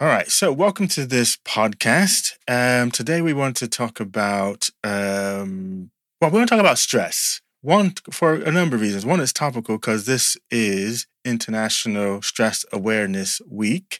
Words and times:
All 0.00 0.06
right, 0.06 0.30
so 0.30 0.52
welcome 0.52 0.86
to 0.88 1.04
this 1.06 1.36
podcast. 1.38 2.34
Um, 2.46 2.92
today 2.92 3.20
we 3.20 3.32
want 3.32 3.56
to 3.56 3.66
talk 3.66 3.98
about, 3.98 4.68
um, 4.84 5.90
well, 6.20 6.30
we 6.30 6.38
want 6.38 6.48
to 6.48 6.54
talk 6.54 6.60
about 6.60 6.78
stress. 6.78 7.40
One, 7.62 7.94
for 8.12 8.34
a 8.34 8.52
number 8.52 8.76
of 8.76 8.82
reasons. 8.82 9.04
One, 9.04 9.18
it's 9.18 9.32
topical 9.32 9.76
because 9.76 10.06
this 10.06 10.36
is 10.52 11.08
International 11.24 12.22
Stress 12.22 12.64
Awareness 12.72 13.40
Week. 13.50 13.98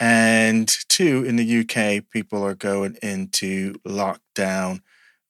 And 0.00 0.68
two, 0.88 1.22
in 1.22 1.36
the 1.36 1.60
UK, 1.60 2.10
people 2.10 2.44
are 2.44 2.56
going 2.56 2.96
into 3.00 3.74
lockdown 3.86 4.80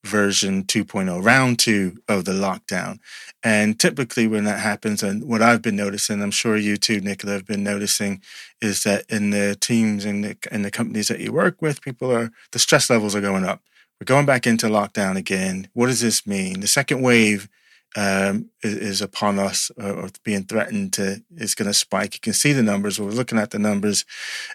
version 0.05 0.65
2.0, 0.65 1.25
round 1.25 1.59
two 1.59 1.98
of 2.09 2.25
the 2.25 2.33
lockdown. 2.33 2.98
And 3.43 3.79
typically, 3.79 4.27
when 4.27 4.45
that 4.45 4.61
happens, 4.61 5.03
and 5.03 5.25
what 5.25 5.43
I've 5.43 5.62
been 5.62 5.77
noticing, 5.77 6.23
I'm 6.23 6.30
sure 6.30 6.57
you 6.57 6.77
too, 6.77 7.01
Nicola, 7.01 7.35
have 7.35 7.47
been 7.47 7.62
noticing, 7.65 8.23
is 8.61 8.83
that 8.84 9.05
in 9.09 9.30
the 9.30 9.57
teams 9.61 10.05
and 10.05 10.25
the, 10.25 10.37
in 10.51 10.62
the 10.62 10.71
companies 10.71 11.09
that 11.09 11.21
you 11.21 11.33
work 11.33 11.61
with, 11.61 11.83
people 11.83 12.12
are, 12.12 12.30
the 12.53 12.59
stress 12.59 12.91
levels 12.91 13.15
are 13.15 13.20
going 13.20 13.45
up. 13.45 13.62
We're 14.01 14.05
going 14.05 14.27
back 14.27 14.47
into 14.47 14.66
lockdown 14.66 15.16
again. 15.16 15.69
What 15.75 15.87
does 15.87 16.01
this 16.01 16.27
mean? 16.27 16.61
The 16.61 16.69
second 16.69 17.03
wave 17.03 17.48
um, 17.97 18.51
is, 18.62 18.74
is, 18.74 19.02
upon 19.02 19.38
us 19.38 19.70
uh, 19.80 19.92
or 19.92 20.10
being 20.23 20.45
threatened 20.45 20.92
to 20.95 21.23
is 21.37 21.55
going 21.55 21.69
to 21.69 21.74
spike. 21.74 22.14
You 22.14 22.20
can 22.20 22.33
see 22.33 22.52
the 22.52 22.62
numbers. 22.62 23.01
We 23.01 23.06
are 23.06 23.11
looking 23.11 23.38
at 23.38 23.51
the 23.51 23.59
numbers 23.59 24.05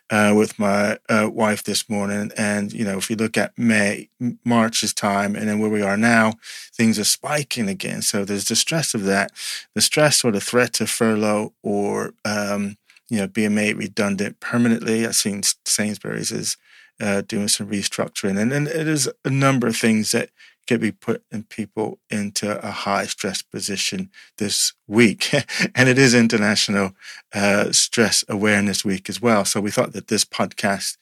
uh, 0.09 0.33
with 0.35 0.59
my 0.59 0.99
uh, 1.09 1.29
wife 1.31 1.63
this 1.63 1.89
morning, 1.89 2.31
and 2.37 2.71
you 2.71 2.85
know, 2.85 2.97
if 2.97 3.09
you 3.09 3.15
look 3.15 3.37
at 3.37 3.57
May, 3.57 4.09
March's 4.45 4.93
time, 4.93 5.35
and 5.35 5.49
then 5.49 5.59
where 5.59 5.69
we 5.69 5.81
are 5.81 5.97
now, 5.97 6.33
things 6.73 6.99
are 6.99 7.03
spiking 7.03 7.67
again. 7.67 8.01
So 8.01 8.23
there's 8.23 8.45
the 8.45 8.55
stress 8.55 8.93
of 8.93 9.03
that, 9.05 9.31
the 9.73 9.81
stress 9.81 10.23
or 10.23 10.31
the 10.31 10.41
threat 10.41 10.73
to 10.73 10.87
furlough 10.87 11.53
or 11.63 12.13
um, 12.23 12.77
you 13.09 13.17
know 13.17 13.27
being 13.27 13.55
made 13.55 13.77
redundant 13.77 14.39
permanently. 14.39 15.05
I've 15.05 15.15
seen 15.15 15.41
Sainsbury's 15.65 16.31
is 16.31 16.57
uh, 17.01 17.21
doing 17.21 17.47
some 17.47 17.67
restructuring, 17.67 18.39
and 18.39 18.51
then 18.51 18.65
there's 18.65 19.09
a 19.25 19.29
number 19.29 19.67
of 19.67 19.75
things 19.75 20.11
that 20.11 20.29
can 20.67 20.79
be 20.79 20.91
putting 20.91 21.43
people 21.43 21.99
into 22.09 22.59
a 22.65 22.71
high 22.71 23.05
stress 23.05 23.41
position 23.41 24.09
this 24.37 24.73
week. 24.87 25.33
and 25.75 25.89
it 25.89 25.97
is 25.97 26.13
International 26.13 26.91
uh, 27.33 27.71
Stress 27.71 28.23
Awareness 28.29 28.85
Week 28.85 29.09
as 29.09 29.21
well. 29.21 29.45
So 29.45 29.61
we 29.61 29.71
thought 29.71 29.93
that 29.93 30.07
this 30.07 30.25
podcast, 30.25 30.97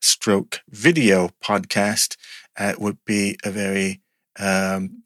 stroke 0.00 0.60
video 0.68 1.30
podcast, 1.42 2.16
uh, 2.58 2.74
would 2.78 2.98
be 3.04 3.36
a 3.44 3.50
very 3.50 4.00
um, 4.38 5.02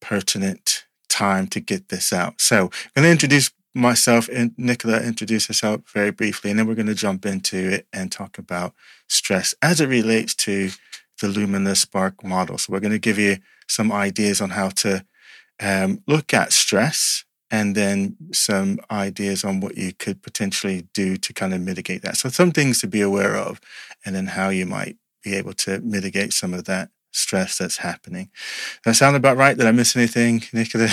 pertinent 0.00 0.84
time 1.08 1.46
to 1.48 1.60
get 1.60 1.88
this 1.88 2.12
out. 2.12 2.40
So 2.40 2.70
I'm 2.96 3.02
going 3.02 3.06
to 3.06 3.10
introduce 3.10 3.50
myself 3.74 4.28
and 4.32 4.52
Nicola 4.56 5.00
introduce 5.00 5.46
herself 5.46 5.82
very 5.92 6.10
briefly, 6.10 6.50
and 6.50 6.58
then 6.58 6.66
we're 6.66 6.74
going 6.74 6.86
to 6.86 6.94
jump 6.94 7.24
into 7.26 7.56
it 7.56 7.86
and 7.92 8.10
talk 8.10 8.38
about 8.38 8.74
stress 9.08 9.54
as 9.62 9.80
it 9.80 9.86
relates 9.86 10.34
to 10.34 10.70
the 11.20 11.28
Lumina 11.28 11.74
Spark 11.74 12.24
model. 12.24 12.58
So 12.58 12.72
we're 12.72 12.80
going 12.80 12.92
to 12.92 12.98
give 12.98 13.18
you 13.18 13.38
some 13.68 13.92
ideas 13.92 14.40
on 14.40 14.50
how 14.50 14.70
to 14.70 15.04
um, 15.60 16.02
look 16.06 16.34
at 16.34 16.52
stress 16.52 17.24
and 17.50 17.74
then 17.74 18.16
some 18.32 18.78
ideas 18.90 19.44
on 19.44 19.60
what 19.60 19.76
you 19.76 19.92
could 19.92 20.22
potentially 20.22 20.86
do 20.94 21.16
to 21.16 21.32
kind 21.32 21.52
of 21.52 21.60
mitigate 21.60 22.02
that. 22.02 22.16
So 22.16 22.28
some 22.28 22.52
things 22.52 22.80
to 22.80 22.86
be 22.86 23.00
aware 23.00 23.36
of 23.36 23.60
and 24.04 24.14
then 24.14 24.28
how 24.28 24.50
you 24.50 24.66
might 24.66 24.96
be 25.22 25.34
able 25.34 25.52
to 25.52 25.80
mitigate 25.80 26.32
some 26.32 26.54
of 26.54 26.64
that 26.64 26.90
stress 27.12 27.58
that's 27.58 27.78
happening. 27.78 28.30
Does 28.84 28.92
that 28.92 28.94
sound 28.94 29.16
about 29.16 29.36
right? 29.36 29.56
Did 29.56 29.66
I 29.66 29.72
miss 29.72 29.96
anything, 29.96 30.42
Nicola? 30.52 30.88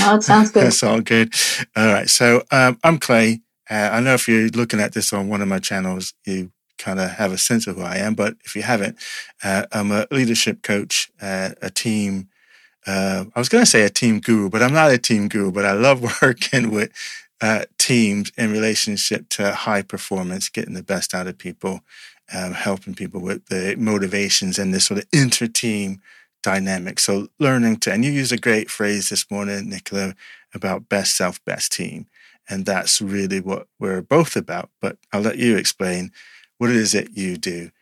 No, 0.00 0.14
it 0.16 0.22
sounds 0.22 0.50
good. 0.50 0.62
That's 0.64 0.82
all 0.82 1.00
good. 1.00 1.34
All 1.76 1.92
right. 1.92 2.08
So 2.08 2.42
um, 2.50 2.78
I'm 2.84 2.98
Clay. 2.98 3.42
Uh, 3.68 3.90
I 3.92 4.00
know 4.00 4.14
if 4.14 4.28
you're 4.28 4.48
looking 4.48 4.80
at 4.80 4.92
this 4.92 5.12
on 5.12 5.28
one 5.28 5.42
of 5.42 5.48
my 5.48 5.58
channels, 5.58 6.14
you 6.24 6.52
kind 6.82 7.00
of 7.00 7.10
have 7.12 7.32
a 7.32 7.38
sense 7.38 7.66
of 7.66 7.76
who 7.76 7.82
I 7.82 7.96
am. 7.96 8.14
But 8.14 8.36
if 8.44 8.56
you 8.56 8.62
haven't, 8.62 8.98
uh, 9.42 9.66
I'm 9.72 9.92
a 9.92 10.06
leadership 10.10 10.62
coach, 10.62 11.10
uh, 11.20 11.50
a 11.62 11.70
team. 11.70 12.28
Uh, 12.86 13.26
I 13.34 13.38
was 13.38 13.48
going 13.48 13.62
to 13.62 13.70
say 13.70 13.82
a 13.84 13.90
team 13.90 14.18
guru, 14.20 14.50
but 14.50 14.62
I'm 14.62 14.72
not 14.72 14.90
a 14.90 14.98
team 14.98 15.28
guru. 15.28 15.52
But 15.52 15.64
I 15.64 15.72
love 15.72 16.02
working 16.22 16.70
with 16.70 16.90
uh, 17.40 17.64
teams 17.78 18.32
in 18.36 18.50
relationship 18.52 19.28
to 19.30 19.52
high 19.52 19.82
performance, 19.82 20.48
getting 20.48 20.74
the 20.74 20.82
best 20.82 21.14
out 21.14 21.26
of 21.28 21.38
people, 21.38 21.80
um, 22.34 22.52
helping 22.52 22.94
people 22.94 23.20
with 23.20 23.46
the 23.46 23.76
motivations 23.78 24.58
and 24.58 24.74
this 24.74 24.86
sort 24.86 25.00
of 25.00 25.06
inter-team 25.12 26.00
dynamic. 26.42 26.98
So 26.98 27.28
learning 27.38 27.76
to, 27.80 27.92
and 27.92 28.04
you 28.04 28.10
use 28.10 28.32
a 28.32 28.38
great 28.38 28.70
phrase 28.70 29.08
this 29.08 29.30
morning, 29.30 29.68
Nicola, 29.68 30.14
about 30.54 30.88
best 30.88 31.16
self, 31.16 31.44
best 31.44 31.72
team. 31.72 32.06
And 32.48 32.66
that's 32.66 33.00
really 33.00 33.40
what 33.40 33.68
we're 33.78 34.02
both 34.02 34.36
about. 34.36 34.70
But 34.80 34.98
I'll 35.12 35.20
let 35.20 35.38
you 35.38 35.56
explain 35.56 36.10
what 36.62 36.70
is 36.70 36.94
it 36.94 37.08
you 37.14 37.36
do? 37.36 37.72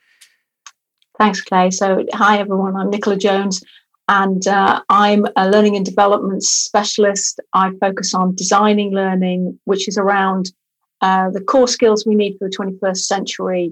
Thanks, 1.19 1.43
Clay. 1.43 1.71
So, 1.71 2.07
hi 2.15 2.39
everyone. 2.39 2.77
I'm 2.77 2.89
Nicola 2.89 3.19
Jones, 3.19 3.63
and 4.09 4.49
uh, 4.49 4.81
I'm 4.89 5.27
a 5.37 5.51
learning 5.51 5.77
and 5.77 5.85
development 5.85 6.43
specialist. 6.43 7.41
I 7.53 7.73
focus 7.79 8.15
on 8.15 8.35
designing 8.37 8.93
learning, 8.95 9.61
which 9.65 9.87
is 9.87 9.99
around 9.99 10.51
uh, 11.03 11.29
the 11.29 11.43
core 11.43 11.69
skills 11.69 12.07
we 12.07 12.15
need 12.15 12.39
for 12.39 12.49
the 12.49 12.57
21st 12.57 12.97
century, 13.01 13.71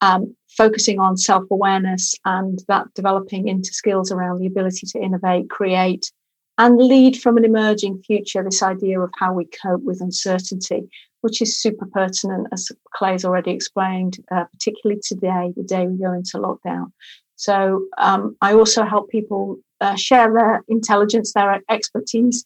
um, 0.00 0.34
focusing 0.56 1.00
on 1.00 1.18
self 1.18 1.44
awareness 1.50 2.14
and 2.24 2.58
that 2.66 2.86
developing 2.94 3.48
into 3.48 3.74
skills 3.74 4.10
around 4.10 4.38
the 4.38 4.46
ability 4.46 4.86
to 4.86 4.98
innovate, 4.98 5.50
create, 5.50 6.10
and 6.58 6.78
lead 6.78 7.20
from 7.20 7.36
an 7.36 7.44
emerging 7.44 8.02
future. 8.02 8.42
This 8.42 8.62
idea 8.62 9.00
of 9.00 9.10
how 9.18 9.32
we 9.32 9.46
cope 9.46 9.82
with 9.82 10.00
uncertainty 10.00 10.88
which 11.26 11.42
is 11.42 11.58
super 11.58 11.86
pertinent, 11.86 12.46
as 12.52 12.70
Clay's 12.94 13.24
already 13.24 13.50
explained, 13.50 14.18
uh, 14.30 14.44
particularly 14.44 15.00
today, 15.04 15.52
the 15.56 15.64
day 15.64 15.84
we 15.84 15.98
go 15.98 16.12
into 16.12 16.38
lockdown. 16.38 16.92
So 17.34 17.86
um, 17.98 18.36
I 18.40 18.54
also 18.54 18.84
help 18.84 19.10
people 19.10 19.56
uh, 19.80 19.96
share 19.96 20.32
their 20.32 20.62
intelligence, 20.68 21.32
their 21.32 21.60
expertise 21.68 22.44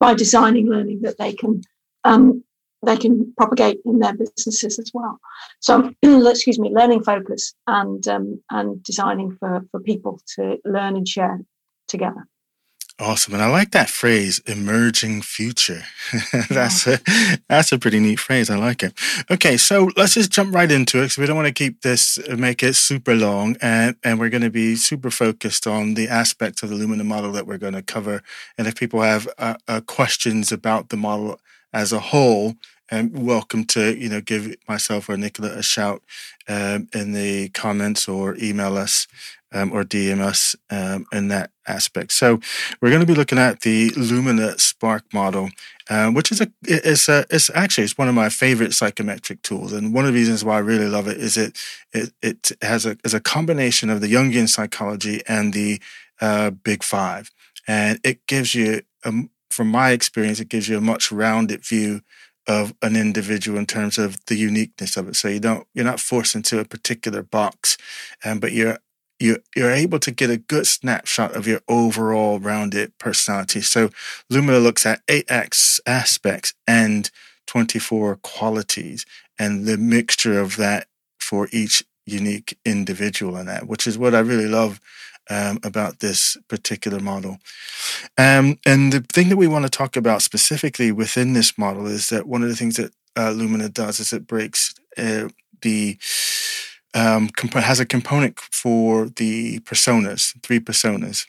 by 0.00 0.14
designing 0.14 0.66
learning 0.70 1.02
that 1.02 1.18
they 1.18 1.34
can 1.34 1.60
um, 2.04 2.42
they 2.84 2.96
can 2.96 3.34
propagate 3.36 3.80
in 3.84 3.98
their 3.98 4.14
businesses 4.14 4.78
as 4.78 4.90
well. 4.94 5.20
So 5.60 5.92
excuse 6.02 6.58
me, 6.58 6.70
learning 6.70 7.04
focus 7.04 7.54
and 7.66 8.08
um, 8.08 8.42
and 8.50 8.82
designing 8.82 9.36
for 9.38 9.60
for 9.70 9.80
people 9.80 10.20
to 10.36 10.56
learn 10.64 10.96
and 10.96 11.06
share 11.06 11.38
together. 11.86 12.26
Awesome. 12.98 13.34
And 13.34 13.42
I 13.42 13.48
like 13.48 13.72
that 13.72 13.90
phrase, 13.90 14.38
emerging 14.46 15.22
future. 15.22 15.82
that's 16.50 16.86
a 16.86 17.00
that's 17.48 17.72
a 17.72 17.78
pretty 17.78 17.98
neat 17.98 18.20
phrase. 18.20 18.50
I 18.50 18.56
like 18.56 18.82
it. 18.82 18.92
Okay, 19.30 19.56
so 19.56 19.90
let's 19.96 20.14
just 20.14 20.30
jump 20.30 20.54
right 20.54 20.70
into 20.70 20.98
it 20.98 21.04
because 21.04 21.18
we 21.18 21.26
don't 21.26 21.36
want 21.36 21.48
to 21.48 21.54
keep 21.54 21.80
this 21.80 22.18
uh, 22.30 22.36
make 22.36 22.62
it 22.62 22.74
super 22.74 23.14
long 23.14 23.56
and, 23.60 23.96
and 24.04 24.20
we're 24.20 24.28
going 24.28 24.42
to 24.42 24.50
be 24.50 24.76
super 24.76 25.10
focused 25.10 25.66
on 25.66 25.94
the 25.94 26.06
aspects 26.06 26.62
of 26.62 26.68
the 26.68 26.76
Lumina 26.76 27.02
model 27.02 27.32
that 27.32 27.46
we're 27.46 27.58
going 27.58 27.72
to 27.72 27.82
cover. 27.82 28.22
And 28.58 28.66
if 28.66 28.76
people 28.76 29.00
have 29.00 29.26
uh, 29.38 29.54
uh, 29.66 29.80
questions 29.80 30.52
about 30.52 30.90
the 30.90 30.96
model 30.96 31.40
as 31.72 31.92
a 31.92 31.98
whole, 31.98 32.54
um, 32.92 33.10
welcome 33.12 33.64
to 33.64 33.96
you 33.98 34.08
know 34.08 34.20
give 34.20 34.54
myself 34.68 35.08
or 35.08 35.16
Nicola 35.16 35.50
a 35.50 35.62
shout 35.62 36.02
um, 36.46 36.88
in 36.92 37.12
the 37.12 37.48
comments 37.48 38.06
or 38.06 38.36
email 38.36 38.76
us 38.76 39.06
um, 39.50 39.72
or 39.72 39.82
DM 39.82 40.20
us 40.20 40.54
um, 40.70 41.06
in 41.12 41.28
that 41.28 41.50
aspect. 41.66 42.12
So 42.12 42.38
we're 42.80 42.90
going 42.90 43.00
to 43.00 43.06
be 43.06 43.14
looking 43.14 43.38
at 43.38 43.60
the 43.60 43.90
Lumina 43.90 44.58
Spark 44.58 45.04
model, 45.12 45.50
uh, 45.88 46.10
which 46.10 46.30
is 46.30 46.40
a 46.42 46.52
it's 46.62 47.08
a 47.08 47.24
it's 47.30 47.50
actually 47.54 47.84
it's 47.84 47.96
one 47.98 48.08
of 48.08 48.14
my 48.14 48.28
favorite 48.28 48.74
psychometric 48.74 49.40
tools, 49.42 49.72
and 49.72 49.94
one 49.94 50.04
of 50.04 50.12
the 50.12 50.18
reasons 50.18 50.44
why 50.44 50.56
I 50.56 50.60
really 50.60 50.88
love 50.88 51.08
it 51.08 51.16
is 51.16 51.36
it 51.38 51.58
it 51.92 52.12
it 52.20 52.52
has 52.60 52.84
a 52.84 52.98
is 53.04 53.14
a 53.14 53.20
combination 53.20 53.88
of 53.88 54.02
the 54.02 54.12
Jungian 54.12 54.48
psychology 54.48 55.22
and 55.26 55.54
the 55.54 55.80
uh, 56.20 56.50
Big 56.50 56.82
Five, 56.82 57.30
and 57.66 57.98
it 58.04 58.26
gives 58.26 58.54
you, 58.54 58.82
um, 59.02 59.30
from 59.50 59.68
my 59.68 59.92
experience, 59.92 60.40
it 60.40 60.50
gives 60.50 60.68
you 60.68 60.76
a 60.76 60.82
much 60.82 61.10
rounded 61.10 61.64
view 61.64 62.02
of 62.46 62.74
an 62.82 62.96
individual 62.96 63.58
in 63.58 63.66
terms 63.66 63.98
of 63.98 64.24
the 64.26 64.34
uniqueness 64.34 64.96
of 64.96 65.08
it. 65.08 65.16
So 65.16 65.28
you 65.28 65.40
don't 65.40 65.66
you're 65.74 65.84
not 65.84 66.00
forced 66.00 66.34
into 66.34 66.58
a 66.58 66.64
particular 66.64 67.22
box, 67.22 67.76
um, 68.24 68.40
but 68.40 68.52
you're 68.52 68.78
you, 69.22 69.38
you're 69.54 69.70
able 69.70 70.00
to 70.00 70.10
get 70.10 70.30
a 70.30 70.36
good 70.36 70.66
snapshot 70.66 71.36
of 71.36 71.46
your 71.46 71.60
overall 71.68 72.40
rounded 72.40 72.98
personality. 72.98 73.60
So 73.60 73.90
Lumina 74.28 74.58
looks 74.58 74.84
at 74.84 75.02
eight 75.08 75.30
X 75.30 75.80
aspects 75.86 76.54
and 76.66 77.08
24 77.46 78.16
qualities 78.16 79.06
and 79.38 79.64
the 79.64 79.78
mixture 79.78 80.40
of 80.40 80.56
that 80.56 80.88
for 81.20 81.48
each 81.52 81.84
unique 82.04 82.58
individual 82.64 83.36
in 83.36 83.46
that, 83.46 83.68
which 83.68 83.86
is 83.86 83.96
what 83.96 84.14
I 84.14 84.20
really 84.20 84.48
love 84.48 84.80
um, 85.30 85.58
about 85.62 86.00
this 86.00 86.36
particular 86.48 87.00
model. 87.00 87.38
Um, 88.18 88.58
and 88.66 88.92
the 88.92 89.00
thing 89.00 89.28
that 89.28 89.36
we 89.36 89.48
want 89.48 89.64
to 89.64 89.70
talk 89.70 89.96
about 89.96 90.22
specifically 90.22 90.92
within 90.92 91.32
this 91.32 91.56
model 91.56 91.86
is 91.86 92.08
that 92.08 92.26
one 92.26 92.42
of 92.42 92.48
the 92.48 92.56
things 92.56 92.76
that 92.76 92.92
uh, 93.16 93.30
Lumina 93.30 93.68
does 93.68 94.00
is 94.00 94.12
it 94.12 94.26
breaks 94.26 94.74
uh, 94.96 95.28
the 95.60 95.98
um, 96.94 97.28
comp- 97.28 97.54
has 97.54 97.80
a 97.80 97.86
component 97.86 98.38
for 98.38 99.08
the 99.08 99.60
personas, 99.60 100.38
three 100.42 100.60
personas. 100.60 101.26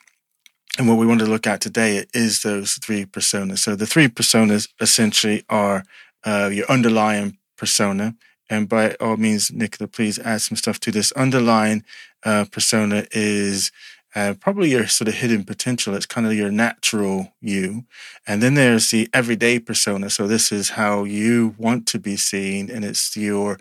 And 0.78 0.88
what 0.88 0.98
we 0.98 1.06
want 1.06 1.20
to 1.20 1.26
look 1.26 1.46
at 1.46 1.60
today 1.60 2.04
is 2.12 2.42
those 2.42 2.74
three 2.74 3.06
personas. 3.06 3.58
So 3.58 3.76
the 3.76 3.86
three 3.86 4.08
personas 4.08 4.68
essentially 4.80 5.44
are 5.48 5.84
uh, 6.24 6.50
your 6.52 6.66
underlying 6.66 7.38
persona 7.56 8.14
and 8.50 8.68
by 8.68 8.94
all 9.00 9.16
means, 9.16 9.52
Nicola, 9.52 9.88
please 9.88 10.18
add 10.18 10.42
some 10.42 10.56
stuff 10.56 10.78
to 10.80 10.90
this. 10.90 11.12
Underlying 11.12 11.84
uh, 12.24 12.44
persona 12.50 13.06
is 13.12 13.70
uh, 14.14 14.34
probably 14.40 14.70
your 14.70 14.86
sort 14.86 15.08
of 15.08 15.14
hidden 15.14 15.44
potential. 15.44 15.94
It's 15.94 16.06
kind 16.06 16.26
of 16.26 16.34
your 16.34 16.50
natural 16.50 17.34
you. 17.40 17.84
And 18.26 18.42
then 18.42 18.54
there's 18.54 18.90
the 18.90 19.08
everyday 19.12 19.58
persona. 19.58 20.08
So 20.08 20.26
this 20.26 20.52
is 20.52 20.70
how 20.70 21.04
you 21.04 21.54
want 21.58 21.86
to 21.88 21.98
be 21.98 22.16
seen, 22.16 22.70
and 22.70 22.84
it's 22.84 23.16
your 23.16 23.58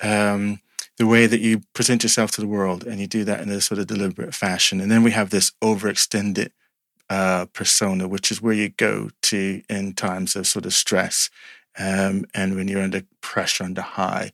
um, 0.00 0.60
the 0.96 1.06
way 1.06 1.26
that 1.26 1.40
you 1.40 1.62
present 1.72 2.02
yourself 2.02 2.30
to 2.32 2.40
the 2.40 2.46
world, 2.46 2.84
and 2.84 3.00
you 3.00 3.06
do 3.06 3.24
that 3.24 3.40
in 3.40 3.48
a 3.48 3.60
sort 3.60 3.78
of 3.78 3.86
deliberate 3.86 4.34
fashion. 4.34 4.80
And 4.80 4.90
then 4.90 5.02
we 5.02 5.12
have 5.12 5.30
this 5.30 5.52
overextended 5.62 6.50
uh, 7.08 7.46
persona, 7.52 8.06
which 8.06 8.30
is 8.30 8.40
where 8.40 8.52
you 8.54 8.68
go 8.70 9.10
to 9.22 9.62
in 9.68 9.94
times 9.94 10.36
of 10.36 10.46
sort 10.46 10.66
of 10.66 10.72
stress 10.72 11.30
um, 11.78 12.24
and 12.34 12.54
when 12.54 12.68
you're 12.68 12.82
under 12.82 13.02
pressure, 13.20 13.64
under 13.64 13.82
high 13.82 14.32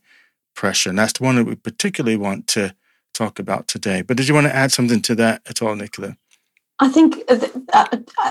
pressure. 0.55 0.89
And 0.89 0.99
that's 0.99 1.13
the 1.13 1.23
one 1.23 1.35
that 1.35 1.45
we 1.45 1.55
particularly 1.55 2.17
want 2.17 2.47
to 2.47 2.75
talk 3.17 3.39
about 3.39 3.67
today. 3.67 4.01
But 4.01 4.17
did 4.17 4.27
you 4.27 4.33
want 4.33 4.47
to 4.47 4.55
add 4.55 4.71
something 4.71 5.01
to 5.03 5.15
that 5.15 5.41
at 5.47 5.61
all, 5.61 5.75
Nicola? 5.75 6.17
I 6.79 6.89
think 6.89 7.23
uh, 7.27 7.87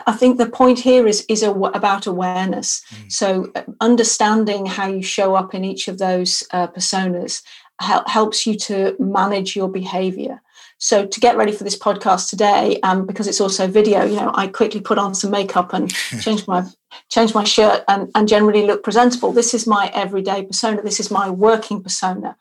I 0.06 0.12
think 0.12 0.38
the 0.38 0.48
point 0.48 0.78
here 0.78 1.06
is 1.06 1.24
is 1.28 1.42
about 1.42 2.06
awareness. 2.06 2.82
Mm. 2.94 3.12
So 3.12 3.50
uh, 3.56 3.62
understanding 3.80 4.66
how 4.66 4.86
you 4.86 5.02
show 5.02 5.34
up 5.34 5.54
in 5.54 5.64
each 5.64 5.88
of 5.88 5.98
those 5.98 6.44
uh, 6.52 6.68
personas 6.68 7.42
helps 7.80 8.46
you 8.46 8.56
to 8.56 8.96
manage 8.98 9.56
your 9.56 9.68
behavior. 9.68 10.40
So 10.78 11.06
to 11.06 11.20
get 11.20 11.36
ready 11.36 11.52
for 11.52 11.64
this 11.64 11.78
podcast 11.78 12.28
today, 12.28 12.78
um, 12.82 13.06
because 13.06 13.26
it's 13.26 13.40
also 13.40 13.66
video, 13.66 14.04
you 14.04 14.16
know, 14.16 14.30
I 14.34 14.46
quickly 14.46 14.80
put 14.80 14.98
on 14.98 15.14
some 15.14 15.30
makeup 15.30 15.72
and 15.72 15.92
change 16.20 16.46
my 16.46 16.64
changed 17.10 17.34
my 17.34 17.44
shirt 17.44 17.84
and, 17.88 18.10
and 18.14 18.28
generally 18.28 18.66
look 18.66 18.82
presentable. 18.82 19.32
This 19.32 19.54
is 19.54 19.66
my 19.66 19.90
everyday 19.94 20.44
persona. 20.44 20.82
This 20.82 21.00
is 21.00 21.10
my 21.10 21.28
working 21.30 21.82
persona, 21.82 22.36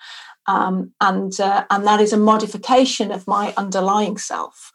um, 0.47 0.93
and 1.01 1.39
uh, 1.39 1.65
and 1.69 1.85
that 1.85 2.01
is 2.01 2.13
a 2.13 2.17
modification 2.17 3.11
of 3.11 3.27
my 3.27 3.53
underlying 3.57 4.17
self. 4.17 4.71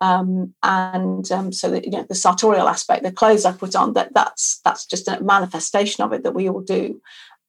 Um, 0.00 0.52
and 0.64 1.30
um, 1.30 1.52
so 1.52 1.70
that, 1.70 1.84
you 1.84 1.90
know 1.90 2.04
the 2.08 2.14
sartorial 2.14 2.68
aspect, 2.68 3.04
the 3.04 3.12
clothes 3.12 3.44
I 3.44 3.52
put 3.52 3.76
on, 3.76 3.94
that 3.94 4.14
that's 4.14 4.60
that's 4.64 4.84
just 4.86 5.08
a 5.08 5.22
manifestation 5.22 6.04
of 6.04 6.12
it 6.12 6.24
that 6.24 6.34
we 6.34 6.48
all 6.48 6.60
do 6.60 7.00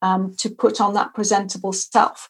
um, 0.03 0.35
to 0.37 0.49
put 0.49 0.79
on 0.79 0.93
that 0.93 1.13
presentable 1.13 1.73
self 1.73 2.29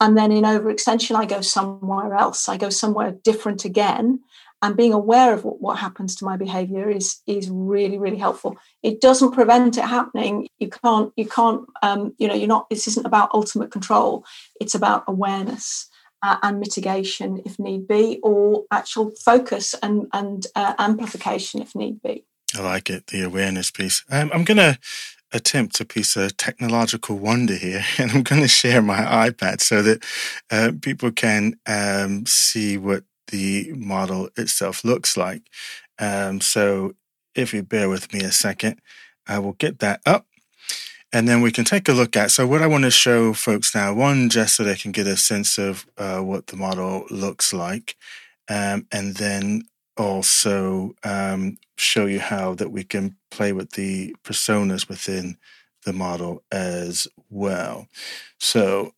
and 0.00 0.16
then 0.16 0.32
in 0.32 0.44
overextension 0.44 1.16
i 1.16 1.24
go 1.24 1.40
somewhere 1.40 2.14
else 2.14 2.48
i 2.48 2.56
go 2.56 2.70
somewhere 2.70 3.12
different 3.24 3.64
again 3.64 4.20
and 4.62 4.76
being 4.76 4.92
aware 4.92 5.32
of 5.32 5.44
what, 5.44 5.60
what 5.60 5.78
happens 5.78 6.16
to 6.16 6.24
my 6.24 6.36
behavior 6.36 6.90
is 6.90 7.20
is 7.26 7.48
really 7.50 7.98
really 7.98 8.16
helpful. 8.16 8.56
It 8.82 9.00
doesn't 9.00 9.32
prevent 9.32 9.78
it 9.78 9.84
happening. 9.84 10.48
You 10.58 10.68
can't 10.68 11.12
you 11.16 11.26
can't 11.26 11.62
um, 11.82 12.14
you 12.18 12.28
know 12.28 12.34
you're 12.34 12.48
not 12.48 12.68
this 12.70 12.88
isn't 12.88 13.06
about 13.06 13.30
ultimate 13.34 13.70
control. 13.70 14.24
It's 14.60 14.74
about 14.74 15.04
awareness 15.06 15.88
uh, 16.22 16.36
and 16.42 16.60
mitigation 16.60 17.42
if 17.44 17.58
need 17.58 17.86
be 17.86 18.20
or 18.22 18.64
actual 18.70 19.12
focus 19.24 19.74
and 19.82 20.06
and 20.12 20.46
uh, 20.54 20.74
amplification 20.78 21.62
if 21.62 21.74
need 21.74 22.02
be. 22.02 22.24
I 22.56 22.62
like 22.62 22.90
it 22.90 23.08
the 23.08 23.22
awareness 23.22 23.70
piece. 23.70 24.04
Um, 24.10 24.30
i'm 24.32 24.44
gonna 24.44 24.78
attempt 25.32 25.80
a 25.80 25.84
piece 25.84 26.16
of 26.16 26.36
technological 26.36 27.18
wonder 27.18 27.54
here, 27.54 27.84
and 27.98 28.10
I'm 28.10 28.22
going 28.22 28.42
to 28.42 28.48
share 28.48 28.82
my 28.82 29.30
iPad 29.30 29.60
so 29.60 29.82
that 29.82 30.04
uh, 30.50 30.72
people 30.80 31.10
can 31.10 31.56
um, 31.66 32.26
see 32.26 32.78
what 32.78 33.04
the 33.28 33.72
model 33.76 34.28
itself 34.36 34.84
looks 34.84 35.16
like. 35.16 35.42
Um, 35.98 36.40
so, 36.40 36.94
if 37.34 37.54
you 37.54 37.62
bear 37.62 37.88
with 37.88 38.12
me 38.12 38.20
a 38.20 38.32
second, 38.32 38.80
I 39.26 39.38
will 39.38 39.52
get 39.52 39.78
that 39.80 40.00
up. 40.04 40.26
And 41.12 41.26
then 41.26 41.40
we 41.40 41.52
can 41.52 41.64
take 41.64 41.88
a 41.88 41.92
look 41.92 42.16
at. 42.16 42.30
So, 42.30 42.46
what 42.46 42.62
I 42.62 42.66
want 42.66 42.84
to 42.84 42.90
show 42.90 43.32
folks 43.32 43.74
now, 43.74 43.94
one, 43.94 44.28
just 44.28 44.56
so 44.56 44.64
they 44.64 44.76
can 44.76 44.92
get 44.92 45.06
a 45.06 45.16
sense 45.16 45.58
of 45.58 45.86
uh, 45.96 46.20
what 46.20 46.48
the 46.48 46.56
model 46.56 47.06
looks 47.10 47.52
like. 47.52 47.96
Um, 48.48 48.86
and 48.92 49.16
then 49.16 49.64
also 49.98 50.94
um, 51.04 51.58
show 51.76 52.06
you 52.06 52.20
how 52.20 52.54
that 52.54 52.70
we 52.70 52.84
can 52.84 53.16
play 53.30 53.52
with 53.52 53.72
the 53.72 54.14
personas 54.24 54.88
within 54.88 55.36
the 55.84 55.92
model 55.92 56.42
as 56.50 57.06
well. 57.30 57.88
So 58.38 58.92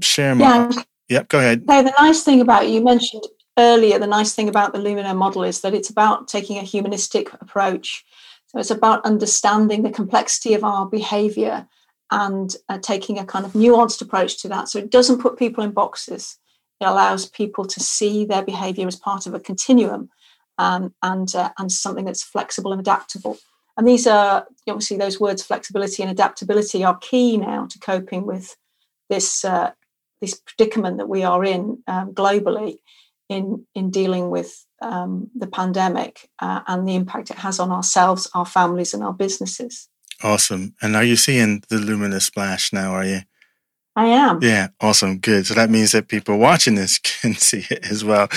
share 0.00 0.34
my. 0.34 0.44
Yeah. 0.44 0.82
Yep, 1.08 1.28
go 1.28 1.38
ahead. 1.38 1.62
So 1.68 1.82
the 1.84 1.92
nice 2.00 2.24
thing 2.24 2.40
about 2.40 2.68
you 2.68 2.82
mentioned 2.82 3.22
earlier, 3.58 3.98
the 3.98 4.06
nice 4.06 4.34
thing 4.34 4.48
about 4.48 4.72
the 4.72 4.78
Lumina 4.78 5.14
model 5.14 5.42
is 5.42 5.60
that 5.60 5.74
it's 5.74 5.90
about 5.90 6.28
taking 6.28 6.58
a 6.58 6.62
humanistic 6.62 7.32
approach. 7.34 8.04
So 8.46 8.58
it's 8.58 8.70
about 8.70 9.04
understanding 9.04 9.82
the 9.82 9.90
complexity 9.90 10.54
of 10.54 10.64
our 10.64 10.86
behavior 10.86 11.66
and 12.10 12.54
uh, 12.68 12.78
taking 12.78 13.18
a 13.18 13.24
kind 13.24 13.44
of 13.44 13.52
nuanced 13.52 14.00
approach 14.00 14.40
to 14.42 14.48
that. 14.48 14.68
So 14.68 14.78
it 14.78 14.90
doesn't 14.90 15.20
put 15.20 15.38
people 15.38 15.64
in 15.64 15.72
boxes. 15.72 16.38
It 16.80 16.84
allows 16.84 17.28
people 17.28 17.64
to 17.64 17.80
see 17.80 18.24
their 18.24 18.42
behavior 18.44 18.86
as 18.86 18.96
part 18.96 19.26
of 19.26 19.34
a 19.34 19.40
continuum 19.40 20.10
um, 20.58 20.94
and 21.02 21.34
uh, 21.34 21.50
and 21.58 21.70
something 21.72 22.04
that's 22.04 22.22
flexible 22.22 22.72
and 22.72 22.80
adaptable. 22.80 23.38
And 23.76 23.86
these 23.86 24.06
are 24.06 24.46
obviously 24.68 24.96
those 24.96 25.20
words, 25.20 25.42
flexibility 25.42 26.02
and 26.02 26.10
adaptability, 26.10 26.84
are 26.84 26.96
key 26.98 27.36
now 27.36 27.66
to 27.66 27.78
coping 27.78 28.24
with 28.24 28.56
this 29.08 29.44
uh, 29.44 29.72
this 30.20 30.34
predicament 30.34 30.98
that 30.98 31.08
we 31.08 31.24
are 31.24 31.44
in 31.44 31.82
um, 31.86 32.12
globally 32.12 32.78
in 33.28 33.66
in 33.74 33.90
dealing 33.90 34.30
with 34.30 34.64
um, 34.82 35.30
the 35.34 35.46
pandemic 35.46 36.28
uh, 36.40 36.60
and 36.66 36.88
the 36.88 36.94
impact 36.94 37.30
it 37.30 37.38
has 37.38 37.58
on 37.58 37.70
ourselves, 37.70 38.28
our 38.34 38.46
families, 38.46 38.94
and 38.94 39.02
our 39.02 39.12
businesses. 39.12 39.88
Awesome. 40.22 40.74
And 40.80 40.96
are 40.96 41.04
you 41.04 41.16
seeing 41.16 41.62
the 41.68 41.76
Lumina 41.76 42.20
splash 42.20 42.72
now? 42.72 42.92
Are 42.92 43.04
you? 43.04 43.20
I 43.98 44.08
am. 44.08 44.40
Yeah, 44.42 44.68
awesome, 44.78 45.18
good. 45.18 45.46
So 45.46 45.54
that 45.54 45.70
means 45.70 45.92
that 45.92 46.08
people 46.08 46.36
watching 46.36 46.74
this 46.74 46.98
can 47.02 47.34
see 47.34 47.64
it 47.70 47.90
as 47.90 48.04
well. 48.04 48.28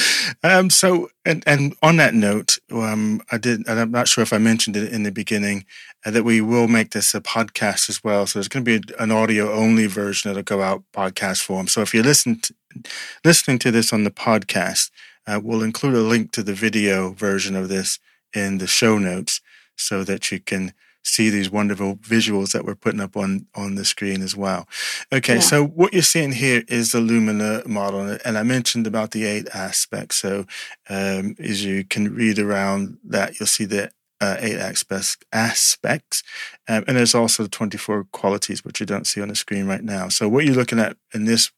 Um, 0.41 0.69
so, 0.69 1.09
and 1.25 1.43
and 1.45 1.75
on 1.83 1.97
that 1.97 2.13
note, 2.13 2.59
um, 2.71 3.21
I 3.29 3.37
did, 3.37 3.67
and 3.67 3.77
I'm 3.77 3.91
not 3.91 4.07
sure 4.07 4.21
if 4.21 4.31
I 4.31 4.37
mentioned 4.37 4.77
it 4.77 4.93
in 4.93 5.03
the 5.03 5.11
beginning, 5.11 5.65
uh, 6.05 6.11
that 6.11 6.23
we 6.23 6.39
will 6.39 6.69
make 6.69 6.91
this 6.91 7.13
a 7.13 7.19
podcast 7.19 7.89
as 7.89 8.01
well. 8.01 8.25
So 8.25 8.39
there's 8.39 8.47
going 8.47 8.63
to 8.63 8.79
be 8.79 8.93
an 8.99 9.11
audio 9.11 9.51
only 9.51 9.85
version 9.85 10.29
that'll 10.29 10.43
go 10.43 10.61
out 10.61 10.83
podcast 10.93 11.43
form. 11.43 11.67
So 11.67 11.81
if 11.81 11.93
you 11.93 12.03
listen 12.03 12.39
to, 12.39 12.53
listening 13.23 13.59
to 13.59 13.71
this 13.71 13.93
on 13.93 14.03
the 14.03 14.11
podcast, 14.11 14.91
uh, 15.27 15.39
we'll 15.43 15.63
include 15.63 15.95
a 15.95 16.01
link 16.01 16.31
to 16.31 16.43
the 16.43 16.53
video 16.53 17.11
version 17.11 17.55
of 17.55 17.69
this 17.69 17.99
in 18.33 18.57
the 18.57 18.67
show 18.67 18.97
notes 18.97 19.41
so 19.75 20.03
that 20.03 20.31
you 20.31 20.39
can 20.39 20.73
see 21.03 21.29
these 21.29 21.49
wonderful 21.49 21.95
visuals 21.95 22.51
that 22.51 22.65
we're 22.65 22.75
putting 22.75 22.99
up 22.99 23.15
on 23.15 23.45
on 23.55 23.75
the 23.75 23.85
screen 23.85 24.21
as 24.21 24.35
well. 24.35 24.67
Okay, 25.13 25.35
yeah. 25.35 25.39
so 25.39 25.65
what 25.65 25.93
you're 25.93 26.01
seeing 26.01 26.33
here 26.33 26.63
is 26.67 26.91
the 26.91 26.99
Lumina 26.99 27.63
model, 27.65 28.17
and 28.25 28.37
I 28.37 28.43
mentioned 28.43 28.85
about 28.85 29.11
the 29.11 29.25
eight 29.25 29.47
aspects. 29.53 30.17
So 30.17 30.45
um, 30.89 31.35
as 31.39 31.63
you 31.63 31.83
can 31.83 32.13
read 32.13 32.37
around 32.37 32.97
that, 33.05 33.39
you'll 33.39 33.47
see 33.47 33.65
the 33.65 33.91
uh, 34.21 34.35
eight 34.39 34.57
aspects, 34.57 35.17
aspects 35.31 36.23
um, 36.67 36.83
and 36.87 36.97
there's 36.97 37.15
also 37.15 37.43
the 37.43 37.49
24 37.49 38.05
qualities 38.11 38.65
which 38.65 38.79
you 38.79 38.85
don't 38.85 39.07
see 39.07 39.21
on 39.21 39.29
the 39.29 39.35
screen 39.35 39.65
right 39.65 39.83
now. 39.83 40.09
So 40.09 40.27
what 40.27 40.45
you're 40.45 40.55
looking 40.55 40.79
at 40.79 40.97
in 41.13 41.25
this 41.25 41.51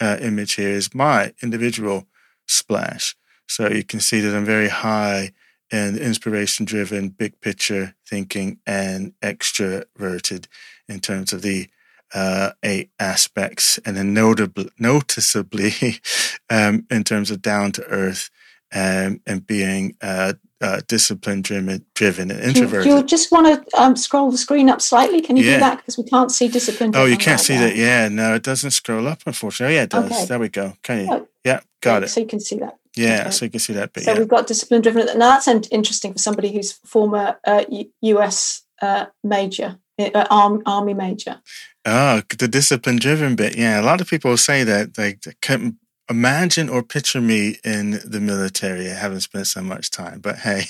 uh, 0.00 0.16
image 0.20 0.54
here 0.54 0.70
is 0.70 0.94
my 0.94 1.32
individual 1.42 2.06
splash. 2.46 3.16
So 3.46 3.68
you 3.68 3.84
can 3.84 4.00
see 4.00 4.20
that 4.20 4.36
I'm 4.36 4.44
very 4.44 4.68
high 4.68 5.32
and 5.72 5.96
inspiration 5.96 6.66
driven, 6.66 7.08
big 7.08 7.40
picture 7.40 7.94
thinking, 8.08 8.58
and 8.66 9.12
extroverted 9.22 10.46
in 10.88 11.00
terms 11.00 11.32
of 11.32 11.42
the 11.42 11.68
uh, 12.12 12.50
eight 12.64 12.90
aspects, 12.98 13.78
and 13.84 13.96
then 13.96 14.12
notably, 14.12 14.68
noticeably 14.78 15.72
um, 16.50 16.86
in 16.90 17.04
terms 17.04 17.30
of 17.30 17.40
down 17.40 17.70
to 17.72 17.84
earth 17.84 18.30
um, 18.74 19.20
and 19.26 19.46
being 19.46 19.96
uh, 20.00 20.34
uh, 20.60 20.80
discipline 20.86 21.42
driven, 21.42 21.84
driven 21.94 22.30
and 22.30 22.40
introverted. 22.40 22.84
Do 22.84 22.96
you, 22.96 23.02
just 23.02 23.32
want 23.32 23.46
to 23.46 23.80
um, 23.80 23.96
scroll 23.96 24.30
the 24.30 24.38
screen 24.38 24.68
up 24.68 24.80
slightly? 24.80 25.20
Can 25.20 25.36
you 25.36 25.44
yeah. 25.44 25.54
do 25.54 25.60
that? 25.60 25.76
Because 25.78 25.96
we 25.96 26.04
can't 26.04 26.30
see 26.30 26.48
discipline. 26.48 26.92
Oh, 26.94 27.06
you 27.06 27.16
can't 27.16 27.40
see 27.40 27.56
that. 27.56 27.76
Yeah, 27.76 28.08
no, 28.08 28.34
it 28.34 28.42
doesn't 28.42 28.72
scroll 28.72 29.08
up. 29.08 29.20
Unfortunately, 29.26 29.74
oh, 29.74 29.78
yeah, 29.78 29.82
it 29.84 29.90
does. 29.90 30.04
Okay. 30.04 30.24
There 30.26 30.38
we 30.38 30.48
go. 30.48 30.74
Can 30.82 31.06
you? 31.06 31.12
Oh, 31.12 31.28
yeah, 31.44 31.60
got 31.80 32.02
it. 32.02 32.08
So 32.08 32.20
you 32.20 32.26
can 32.26 32.40
see 32.40 32.58
that. 32.58 32.76
Yeah, 32.96 33.22
okay. 33.22 33.30
so 33.30 33.44
you 33.46 33.50
can 33.50 33.60
see 33.60 33.72
that 33.74 33.92
bit. 33.92 34.04
So 34.04 34.12
yeah. 34.12 34.18
we've 34.18 34.28
got 34.28 34.46
discipline 34.46 34.82
driven. 34.82 35.06
Now 35.18 35.38
that's 35.38 35.48
interesting 35.48 36.12
for 36.12 36.18
somebody 36.18 36.52
who's 36.52 36.72
former 36.72 37.38
uh, 37.46 37.64
US 38.02 38.62
uh, 38.82 39.06
major, 39.22 39.78
uh, 39.98 40.26
arm, 40.30 40.62
army 40.66 40.94
major. 40.94 41.40
Oh, 41.86 42.22
the 42.36 42.48
discipline 42.48 42.96
driven 42.96 43.36
bit. 43.36 43.56
Yeah, 43.56 43.80
a 43.80 43.82
lot 43.82 44.00
of 44.00 44.08
people 44.08 44.36
say 44.36 44.64
that 44.64 44.94
they, 44.94 45.14
they 45.24 45.34
couldn't 45.40 45.76
imagine 46.10 46.68
or 46.68 46.82
picture 46.82 47.20
me 47.20 47.56
in 47.64 48.00
the 48.04 48.20
military. 48.20 48.90
I 48.90 48.94
haven't 48.94 49.20
spent 49.20 49.46
so 49.46 49.62
much 49.62 49.90
time, 49.90 50.20
but 50.20 50.38
hey, 50.38 50.64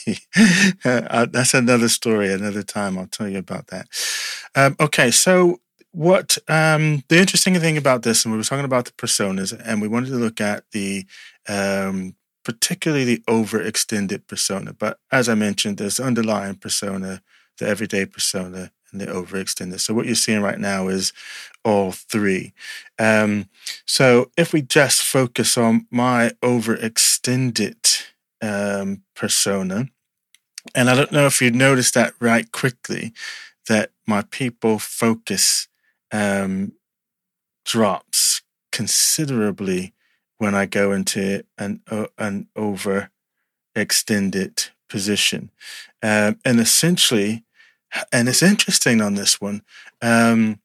that's 0.85 1.55
another 1.55 1.89
story, 1.89 2.33
another 2.33 2.63
time. 2.63 2.99
I'll 2.99 3.07
tell 3.07 3.29
you 3.29 3.39
about 3.39 3.69
that. 3.69 3.89
Um, 4.55 4.77
okay, 4.79 5.11
so 5.11 5.61
what 5.93 6.39
um, 6.47 7.03
the 7.09 7.19
interesting 7.19 7.59
thing 7.59 7.77
about 7.77 8.03
this, 8.03 8.25
and 8.25 8.33
we 8.33 8.39
were 8.39 8.45
talking 8.45 8.65
about 8.65 8.85
the 8.85 8.93
personas, 8.93 9.59
and 9.65 9.83
we 9.83 9.89
wanted 9.89 10.11
to 10.11 10.17
look 10.17 10.41
at 10.41 10.65
the 10.73 11.07
um, 11.49 12.15
particularly 12.45 13.05
the 13.05 13.23
overextended 13.29 14.27
persona. 14.27 14.73
But 14.73 14.99
as 15.11 15.29
I 15.29 15.35
mentioned, 15.35 15.79
there's 15.79 15.97
the 15.97 16.05
underlying 16.05 16.57
persona, 16.57 17.23
the 17.59 17.67
everyday 17.67 18.07
persona, 18.07 18.71
and 18.93 19.01
the 19.01 19.07
overextended. 19.07 19.81
So 19.81 19.95
what 19.95 20.07
you're 20.07 20.15
seeing 20.15 20.43
right 20.43 20.59
now 20.59 20.89
is 20.89 21.13
all 21.65 21.93
three. 21.93 22.53
Um, 22.99 23.49
so 23.87 24.31
if 24.37 24.53
we 24.53 24.63
just 24.63 25.03
focus 25.03 25.57
on 25.59 25.87
my 25.91 26.33
overextended 26.43 28.05
um, 28.43 29.03
persona, 29.15 29.89
and 30.75 30.91
I 30.91 30.95
don't 30.95 31.13
know 31.13 31.27
if 31.27 31.41
you 31.41 31.51
noticed 31.51 31.95
that 31.95 32.13
right 32.21 32.53
quickly, 32.53 33.15
that 33.69 33.91
my 34.07 34.23
people 34.23 34.79
focus 34.79 35.69
um, 36.13 36.73
drops 37.65 38.43
considerably 38.73 39.95
when 40.39 40.55
I 40.55 40.67
go 40.67 40.93
into 40.93 41.45
an 41.59 41.81
uh, 41.91 42.07
an 42.19 42.47
overextended 42.57 44.71
position, 44.89 45.51
um, 46.03 46.39
and 46.45 46.61
essentially, 46.61 47.45
and 48.13 48.29
it's 48.29 48.43
interesting 48.43 49.01
on 49.01 49.15
this 49.15 49.41
one. 49.41 49.63
Um, 50.01 50.61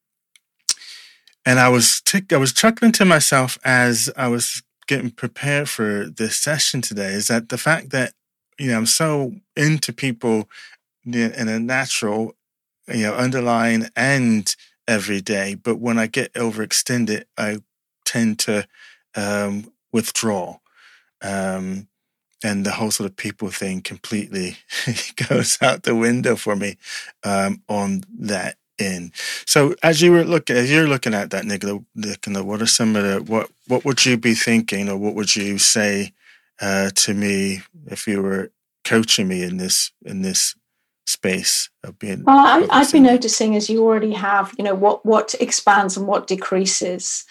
and 1.46 1.60
I 1.60 1.70
was 1.70 2.02
t- 2.02 2.26
I 2.32 2.38
was 2.38 2.54
chuckling 2.54 2.92
to 2.94 3.06
myself 3.06 3.58
as 3.64 4.10
I 4.18 4.28
was 4.28 4.64
getting 4.88 5.12
prepared 5.12 5.70
for 5.70 6.06
this 6.10 6.38
session 6.38 6.82
today. 6.82 7.14
Is 7.14 7.28
that 7.28 7.50
the 7.50 7.58
fact 7.58 7.92
that 7.92 8.14
you 8.58 8.72
know 8.72 8.78
I'm 8.78 8.86
so 8.86 9.34
into 9.56 9.94
people 9.94 10.50
in 11.06 11.48
a 11.48 11.60
natural, 11.60 12.36
you 12.88 13.04
know, 13.04 13.14
underlying 13.14 13.88
and 13.96 14.56
every 14.88 15.22
day, 15.22 15.56
but 15.56 15.80
when 15.80 16.00
I 16.00 16.08
get 16.08 16.34
overextended, 16.34 17.24
I 17.38 17.60
tend 18.06 18.40
to 18.40 18.68
um, 19.16 19.72
withdraw. 19.92 20.58
Um, 21.22 21.88
and 22.44 22.66
the 22.66 22.72
whole 22.72 22.92
sort 22.92 23.10
of 23.10 23.16
people 23.16 23.50
thing 23.50 23.82
completely 23.82 24.58
goes 25.30 25.58
out 25.62 25.84
the 25.84 25.96
window 25.96 26.36
for 26.36 26.56
me 26.56 26.78
um, 27.24 27.64
on 27.68 28.04
that 28.20 28.58
end. 28.80 29.12
So 29.46 29.76
as 29.84 30.02
you 30.02 30.12
were 30.12 30.24
looking, 30.24 30.56
as 30.56 30.72
you're 30.72 30.88
looking 30.88 31.14
at 31.14 31.32
that, 31.32 31.46
Nicola, 31.46 31.80
Nicola, 31.96 32.44
what 32.44 32.62
are 32.62 32.68
some 32.68 32.96
of 32.96 33.04
the 33.04 33.32
what 33.32 33.50
what 33.68 33.86
would 33.86 34.06
you 34.06 34.18
be 34.18 34.34
thinking, 34.34 34.90
or 34.90 34.98
what 34.98 35.16
would 35.16 35.36
you 35.36 35.58
say 35.58 36.14
uh, 36.62 36.90
to 36.96 37.14
me 37.14 37.62
if 37.88 38.08
you 38.08 38.22
were 38.22 38.52
coaching 38.84 39.28
me 39.28 39.44
in 39.44 39.58
this 39.58 39.92
in 40.06 40.22
this 40.22 40.56
space 41.06 41.70
of 41.84 41.98
being? 42.00 42.24
Well, 42.24 42.38
I, 42.38 42.68
I've 42.70 42.92
been 42.92 43.04
noticing 43.04 43.56
as 43.56 43.70
you 43.70 43.84
already 43.84 44.14
have, 44.14 44.54
you 44.58 44.64
know, 44.64 44.76
what 44.76 45.06
what 45.06 45.36
expands 45.40 45.98
and 45.98 46.08
what 46.08 46.28
decreases. 46.28 47.26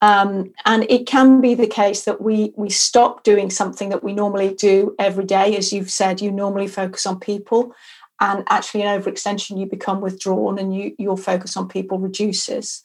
Um, 0.00 0.52
and 0.64 0.86
it 0.88 1.06
can 1.06 1.40
be 1.40 1.54
the 1.54 1.66
case 1.66 2.04
that 2.04 2.20
we 2.20 2.52
we 2.56 2.70
stop 2.70 3.24
doing 3.24 3.50
something 3.50 3.88
that 3.88 4.04
we 4.04 4.12
normally 4.12 4.54
do 4.54 4.94
every 4.98 5.24
day. 5.24 5.56
As 5.56 5.72
you've 5.72 5.90
said, 5.90 6.20
you 6.20 6.30
normally 6.30 6.68
focus 6.68 7.04
on 7.04 7.18
people, 7.18 7.74
and 8.20 8.44
actually, 8.48 8.82
in 8.82 8.88
overextension, 8.88 9.58
you 9.58 9.66
become 9.66 10.00
withdrawn, 10.00 10.58
and 10.58 10.74
you 10.74 10.94
your 10.98 11.16
focus 11.16 11.56
on 11.56 11.68
people 11.68 11.98
reduces. 11.98 12.82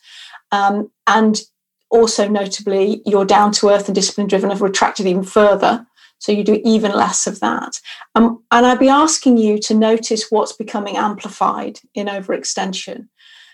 Um, 0.52 0.92
and 1.08 1.42
also, 1.90 2.28
notably, 2.28 3.02
your 3.06 3.26
down 3.26 3.52
to 3.54 3.70
earth 3.70 3.88
and 3.88 3.96
discipline 3.96 4.28
driven 4.28 4.50
have 4.50 4.62
retracted 4.62 5.06
even 5.06 5.24
further. 5.24 5.86
So 6.20 6.32
you 6.32 6.46
do 6.46 6.62
even 6.64 6.94
less 6.94 7.28
of 7.28 7.42
that. 7.42 7.82
Um, 8.16 8.44
and 8.50 8.66
I'd 8.66 8.80
be 8.80 8.88
asking 8.88 9.38
you 9.38 9.60
to 9.60 9.74
notice 9.74 10.28
what's 10.30 10.54
becoming 10.54 10.96
amplified 10.96 11.80
in 11.96 12.08
overextension 12.08 13.10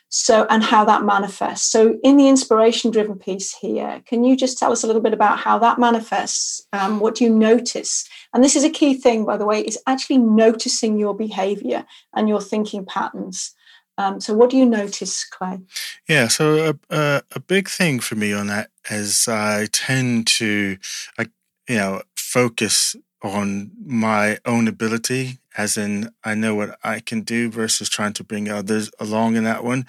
so 0.10 0.48
and 0.50 0.64
how 0.64 0.84
that 0.86 1.04
manifests. 1.04 1.72
So 1.72 1.98
in 2.04 2.18
the 2.18 2.28
inspiration 2.28 2.92
driven 2.92 3.18
piece 3.18 3.56
here 3.56 4.02
can 4.06 4.24
you 4.24 4.36
just 4.36 4.58
tell 4.58 4.72
us 4.72 4.84
a 4.84 4.88
little 4.88 5.02
bit 5.02 5.14
about 5.14 5.40
how 5.40 5.60
that 5.60 5.80
manifests? 5.80 6.66
Um, 6.74 7.00
what 7.00 7.16
do 7.16 7.24
you 7.24 7.30
notice? 7.30 8.08
And 8.34 8.44
this 8.44 8.56
is 8.56 8.64
a 8.64 8.70
key 8.70 8.96
thing 8.96 9.26
by 9.26 9.38
the 9.38 9.46
way 9.46 9.62
is 9.62 9.80
actually 9.88 10.18
noticing 10.18 10.98
your 10.98 11.16
behavior 11.16 11.86
and 12.16 12.28
your 12.28 12.42
thinking 12.42 12.86
patterns. 12.86 13.54
Um, 13.98 14.22
so 14.22 14.34
what 14.34 14.50
do 14.50 14.58
you 14.58 14.66
notice 14.66 15.24
clay? 15.26 15.60
Yeah 16.08 16.28
so 16.28 16.74
a, 16.90 16.96
a, 16.96 17.22
a 17.34 17.40
big 17.40 17.70
thing 17.70 18.00
for 18.00 18.16
me 18.16 18.34
on 18.34 18.48
that 18.48 18.72
is 18.90 19.28
i 19.28 19.68
tend 19.72 20.26
to 20.26 20.78
I, 21.20 21.28
you 21.68 21.76
know 21.76 22.02
focus 22.16 22.96
on 23.22 23.72
my 23.86 24.38
own 24.46 24.68
ability 24.68 25.40
as 25.58 25.76
in 25.76 26.10
I 26.24 26.36
know 26.36 26.56
what 26.56 26.78
I 26.84 27.02
can 27.02 27.22
do 27.22 27.50
versus 27.50 27.90
trying 27.90 28.14
to 28.14 28.24
bring 28.24 28.50
others 28.50 28.90
along 29.00 29.36
in 29.36 29.44
that 29.44 29.64
one. 29.64 29.86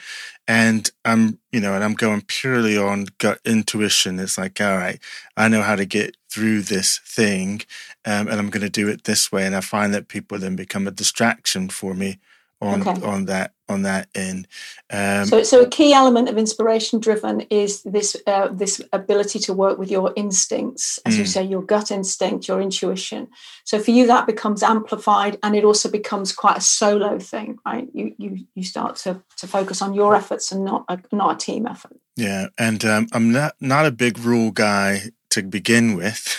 And 0.49 0.91
I'm, 1.05 1.39
you 1.53 1.61
know, 1.61 1.75
and 1.75 1.85
I'm 1.85 1.95
going 1.95 2.23
purely 2.23 2.77
on 2.77 3.07
gut 3.19 3.39
intuition. 3.45 4.19
It's 4.19 4.37
like, 4.37 4.61
all 4.61 4.77
right, 4.77 4.99
I 5.37 5.47
know 5.47 5.63
how 5.63 5.77
to 5.77 5.85
get 5.85 6.17
through 6.29 6.63
this 6.63 6.99
thing, 7.05 7.63
um, 8.05 8.27
and 8.27 8.33
I'm 8.33 8.51
going 8.51 8.63
to 8.63 8.71
do 8.71 8.89
it 8.89 9.05
this 9.05 9.31
way. 9.31 9.47
And 9.47 9.55
I 9.55 9.61
find 9.61 9.95
that 9.95 10.09
people 10.09 10.39
then 10.39 10.57
become 10.57 10.89
a 10.89 10.93
distraction 10.93 11.69
for 11.69 11.95
me 11.95 12.19
on 12.61 12.87
okay. 12.87 13.02
on 13.02 13.25
that 13.26 13.55
on 13.69 13.83
that 13.83 14.09
end. 14.14 14.49
Um, 14.90 15.25
so, 15.26 15.43
so 15.43 15.62
a 15.62 15.69
key 15.69 15.93
element 15.93 16.29
of 16.29 16.37
inspiration 16.37 17.00
driven 17.00 17.43
is 17.43 17.83
this 17.85 18.17
uh, 18.26 18.49
this 18.52 18.83
ability 18.93 19.38
to 19.40 19.55
work 19.55 19.79
with 19.79 19.90
your 19.90 20.12
instincts, 20.17 20.99
as 21.07 21.14
mm. 21.14 21.19
you 21.19 21.25
say, 21.26 21.45
your 21.45 21.62
gut 21.62 21.90
instinct, 21.90 22.49
your 22.49 22.61
intuition. 22.61 23.29
So 23.64 23.79
for 23.79 23.93
you, 23.93 24.07
that 24.09 24.26
becomes 24.26 24.62
amplified, 24.62 25.38
and 25.43 25.57
it 25.57 25.64
also 25.64 25.90
becomes 25.90 26.33
quite 26.33 26.59
a 26.59 26.62
solo 26.62 27.19
thing, 27.19 27.59
right? 27.64 27.88
You 27.95 28.14
you 28.19 28.47
you 28.55 28.64
start 28.64 28.97
to 28.97 29.23
to 29.38 29.47
focus 29.47 29.81
on 29.81 29.95
your 29.95 30.14
efforts 30.14 30.52
and 30.52 30.64
not 30.64 30.85
a, 30.88 30.99
not 31.12 31.37
a 31.37 31.45
team 31.45 31.67
effort. 31.67 31.97
Yeah, 32.17 32.49
and 32.59 32.85
um, 32.85 33.07
I'm 33.12 33.33
not 33.33 33.55
not 33.61 33.87
a 33.87 33.93
big 33.93 34.19
rule 34.19 34.50
guy 34.50 35.11
to 35.31 35.43
begin 35.43 35.97
with, 35.97 36.39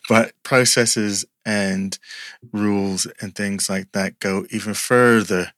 but 0.08 0.32
processes 0.42 1.24
and 1.44 1.98
rules 2.52 3.06
and 3.20 3.34
things 3.34 3.68
like 3.68 3.92
that 3.92 4.18
go 4.20 4.46
even 4.50 4.74
further. 4.74 5.52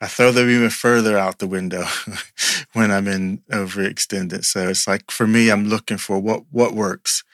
I 0.00 0.08
throw 0.08 0.32
them 0.32 0.50
even 0.50 0.70
further 0.70 1.16
out 1.16 1.38
the 1.38 1.46
window 1.46 1.84
when 2.74 2.90
I'm 2.90 3.08
in 3.08 3.38
overextended. 3.50 4.44
So 4.44 4.68
it's 4.68 4.86
like 4.88 5.10
for 5.10 5.26
me, 5.26 5.50
I'm 5.50 5.68
looking 5.68 5.98
for 5.98 6.18
what 6.18 6.44
what 6.50 6.74
works, 6.74 7.24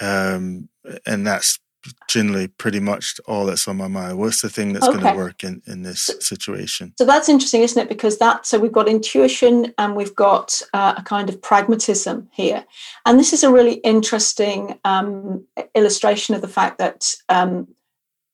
um, 0.00 0.68
and 1.06 1.26
that's 1.26 1.58
generally 2.08 2.48
pretty 2.48 2.80
much 2.80 3.20
all 3.26 3.46
that's 3.46 3.66
on 3.66 3.76
my 3.76 3.88
mind. 3.88 4.18
What's 4.18 4.42
the 4.42 4.48
thing 4.48 4.72
that's 4.72 4.86
okay. 4.86 4.98
going 4.98 5.14
to 5.14 5.18
work 5.18 5.44
in, 5.44 5.62
in 5.66 5.82
this 5.82 6.10
situation? 6.20 6.94
So 6.98 7.04
that's 7.04 7.28
interesting, 7.28 7.62
isn't 7.62 7.80
it? 7.80 7.88
Because 7.88 8.18
that, 8.18 8.46
so 8.46 8.58
we've 8.58 8.72
got 8.72 8.88
intuition 8.88 9.72
and 9.78 9.96
we've 9.96 10.14
got 10.14 10.60
uh, 10.72 10.94
a 10.96 11.02
kind 11.02 11.28
of 11.28 11.40
pragmatism 11.40 12.28
here. 12.32 12.64
And 13.06 13.18
this 13.18 13.32
is 13.32 13.42
a 13.42 13.50
really 13.50 13.74
interesting 13.74 14.78
um, 14.84 15.46
illustration 15.74 16.34
of 16.34 16.40
the 16.40 16.48
fact 16.48 16.78
that 16.78 17.14
um, 17.28 17.68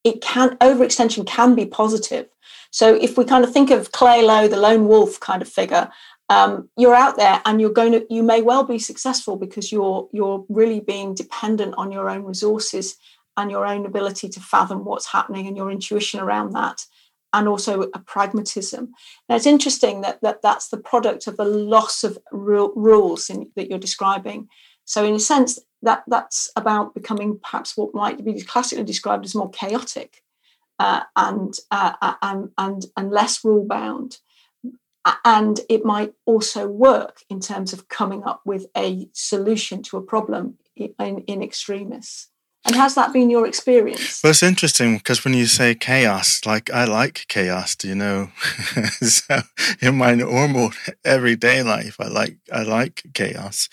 it 0.05 0.21
can, 0.21 0.57
overextension 0.59 1.27
can 1.27 1.55
be 1.55 1.67
positive. 1.67 2.29
So 2.71 2.95
if 2.95 3.17
we 3.17 3.25
kind 3.25 3.45
of 3.45 3.53
think 3.53 3.71
of 3.71 3.93
Clay 3.93 4.23
Lowe, 4.23 4.49
the 4.49 4.57
lone 4.57 4.89
wolf 4.89 5.19
kind 5.21 5.41
of 5.41 5.49
figure, 5.49 5.91
um, 6.31 6.69
you're 6.77 6.95
out 6.95 7.17
there 7.17 7.41
and 7.47 7.61
you're 7.61 7.71
going 7.71 7.93
to 7.93 8.07
you 8.11 8.23
may 8.23 8.43
well 8.43 8.63
be 8.63 8.79
successful 8.79 9.37
because 9.37 9.73
you're 9.73 10.09
you're 10.13 10.45
really 10.49 10.81
being 10.81 11.15
dependent 11.15 11.75
on 11.79 11.91
your 11.91 12.11
own 12.11 12.25
resources 12.25 12.97
and 13.39 13.51
your 13.51 13.65
own 13.65 13.87
ability 13.87 14.29
to 14.29 14.41
fathom 14.41 14.85
what's 14.85 15.13
happening 15.13 15.47
and 15.47 15.57
your 15.57 15.71
intuition 15.71 16.19
around 16.19 16.53
that 16.53 16.85
and 17.33 17.47
also 17.47 17.83
a 17.95 17.99
pragmatism. 18.01 18.93
Now 19.29 19.37
it's 19.37 19.47
interesting 19.47 20.01
that, 20.01 20.21
that 20.23 20.43
that's 20.43 20.69
the 20.69 20.77
product 20.77 21.29
of 21.29 21.37
the 21.37 21.45
loss 21.45 22.03
of 22.03 22.19
rules 22.33 23.31
in, 23.31 23.51
that 23.55 23.71
you're 23.71 23.79
describing. 23.79 24.49
So 24.85 25.05
in 25.05 25.15
a 25.15 25.21
sense, 25.21 25.59
that 25.83 26.03
that's 26.09 26.51
about 26.57 26.95
becoming 26.95 27.39
perhaps 27.41 27.77
what 27.77 27.95
might 27.95 28.25
be 28.25 28.43
classically 28.43 28.85
described 28.85 29.25
as 29.25 29.35
more 29.35 29.51
chaotic 29.51 30.23
uh, 30.81 31.03
and, 31.15 31.55
uh, 31.71 31.93
uh 32.03 32.15
and 32.23 32.51
and 32.59 32.87
and 32.97 33.11
less 33.11 33.45
rule 33.45 33.65
bound. 33.65 34.19
And 35.25 35.61
it 35.71 35.85
might 35.85 36.15
also 36.27 36.67
work 36.67 37.23
in 37.31 37.41
terms 37.41 37.73
of 37.73 37.89
coming 37.89 38.25
up 38.25 38.43
with 38.45 38.67
a 38.77 39.09
solution 39.13 39.83
to 39.85 39.97
a 39.97 40.03
problem 40.03 40.59
in, 40.77 41.19
in 41.27 41.43
extremis. 41.43 42.29
And 42.69 42.77
has 42.77 42.95
that 42.97 43.15
been 43.15 43.31
your 43.31 43.47
experience? 43.47 44.23
Well, 44.23 44.33
it's 44.33 44.43
interesting 44.43 44.99
because 44.99 45.25
when 45.25 45.33
you 45.33 45.47
say 45.47 45.75
chaos, 45.75 46.45
like 46.45 46.71
I 46.71 46.85
like 46.85 47.25
chaos, 47.29 47.75
do 47.75 47.89
you 47.89 47.95
know? 47.95 48.31
so 49.01 49.41
in 49.81 49.97
my 49.97 50.15
normal 50.15 50.73
everyday 51.03 51.63
life, 51.63 51.97
I 51.99 52.09
like 52.09 52.37
I 52.53 52.65
like 52.65 53.05
chaos. 53.15 53.71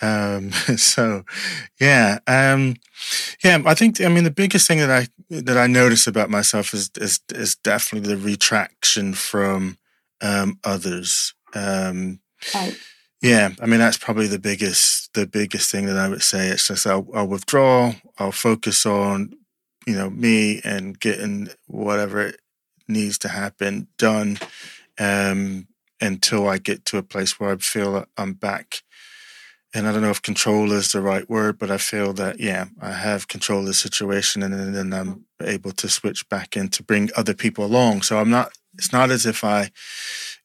Um, 0.00 0.52
so, 0.76 1.24
yeah, 1.80 2.20
um, 2.28 2.76
yeah. 3.42 3.60
I 3.66 3.74
think 3.74 4.00
I 4.00 4.06
mean 4.06 4.22
the 4.22 4.30
biggest 4.30 4.68
thing 4.68 4.78
that 4.78 4.90
I 4.90 5.08
that 5.30 5.58
I 5.58 5.66
notice 5.66 6.06
about 6.06 6.30
myself 6.30 6.72
is 6.72 6.92
is 6.94 7.18
is 7.34 7.56
definitely 7.56 8.14
the 8.14 8.22
retraction 8.22 9.14
from 9.14 9.78
um, 10.20 10.60
others. 10.62 11.34
Um, 11.54 12.20
right 12.54 12.78
yeah, 13.20 13.50
I 13.60 13.66
mean 13.66 13.80
that's 13.80 13.98
probably 13.98 14.28
the 14.28 14.38
biggest 14.38 15.12
the 15.14 15.26
biggest 15.26 15.70
thing 15.70 15.86
that 15.86 15.96
I 15.96 16.08
would 16.08 16.22
say. 16.22 16.48
It's 16.48 16.68
just 16.68 16.86
I'll, 16.86 17.06
I'll 17.14 17.26
withdraw. 17.26 17.92
I'll 18.18 18.32
focus 18.32 18.86
on 18.86 19.34
you 19.86 19.94
know 19.94 20.10
me 20.10 20.60
and 20.64 20.98
getting 20.98 21.48
whatever 21.66 22.32
needs 22.86 23.18
to 23.18 23.28
happen 23.28 23.88
done 23.98 24.38
um, 24.98 25.66
until 26.00 26.48
I 26.48 26.58
get 26.58 26.84
to 26.86 26.98
a 26.98 27.02
place 27.02 27.38
where 27.38 27.52
I 27.52 27.56
feel 27.56 28.06
I'm 28.16 28.34
back. 28.34 28.82
And 29.74 29.86
I 29.86 29.92
don't 29.92 30.00
know 30.00 30.10
if 30.10 30.22
control 30.22 30.72
is 30.72 30.92
the 30.92 31.02
right 31.02 31.28
word, 31.28 31.58
but 31.58 31.70
I 31.70 31.76
feel 31.76 32.14
that 32.14 32.40
yeah, 32.40 32.66
I 32.80 32.92
have 32.92 33.28
control 33.28 33.60
of 33.60 33.66
the 33.66 33.74
situation, 33.74 34.42
and 34.42 34.74
then 34.74 34.92
I'm 34.94 35.26
able 35.42 35.72
to 35.72 35.88
switch 35.88 36.28
back 36.28 36.56
in 36.56 36.68
to 36.70 36.82
bring 36.82 37.10
other 37.16 37.34
people 37.34 37.64
along. 37.64 38.02
So 38.02 38.18
I'm 38.18 38.30
not. 38.30 38.52
It's 38.74 38.92
not 38.92 39.10
as 39.10 39.26
if 39.26 39.44
I 39.44 39.70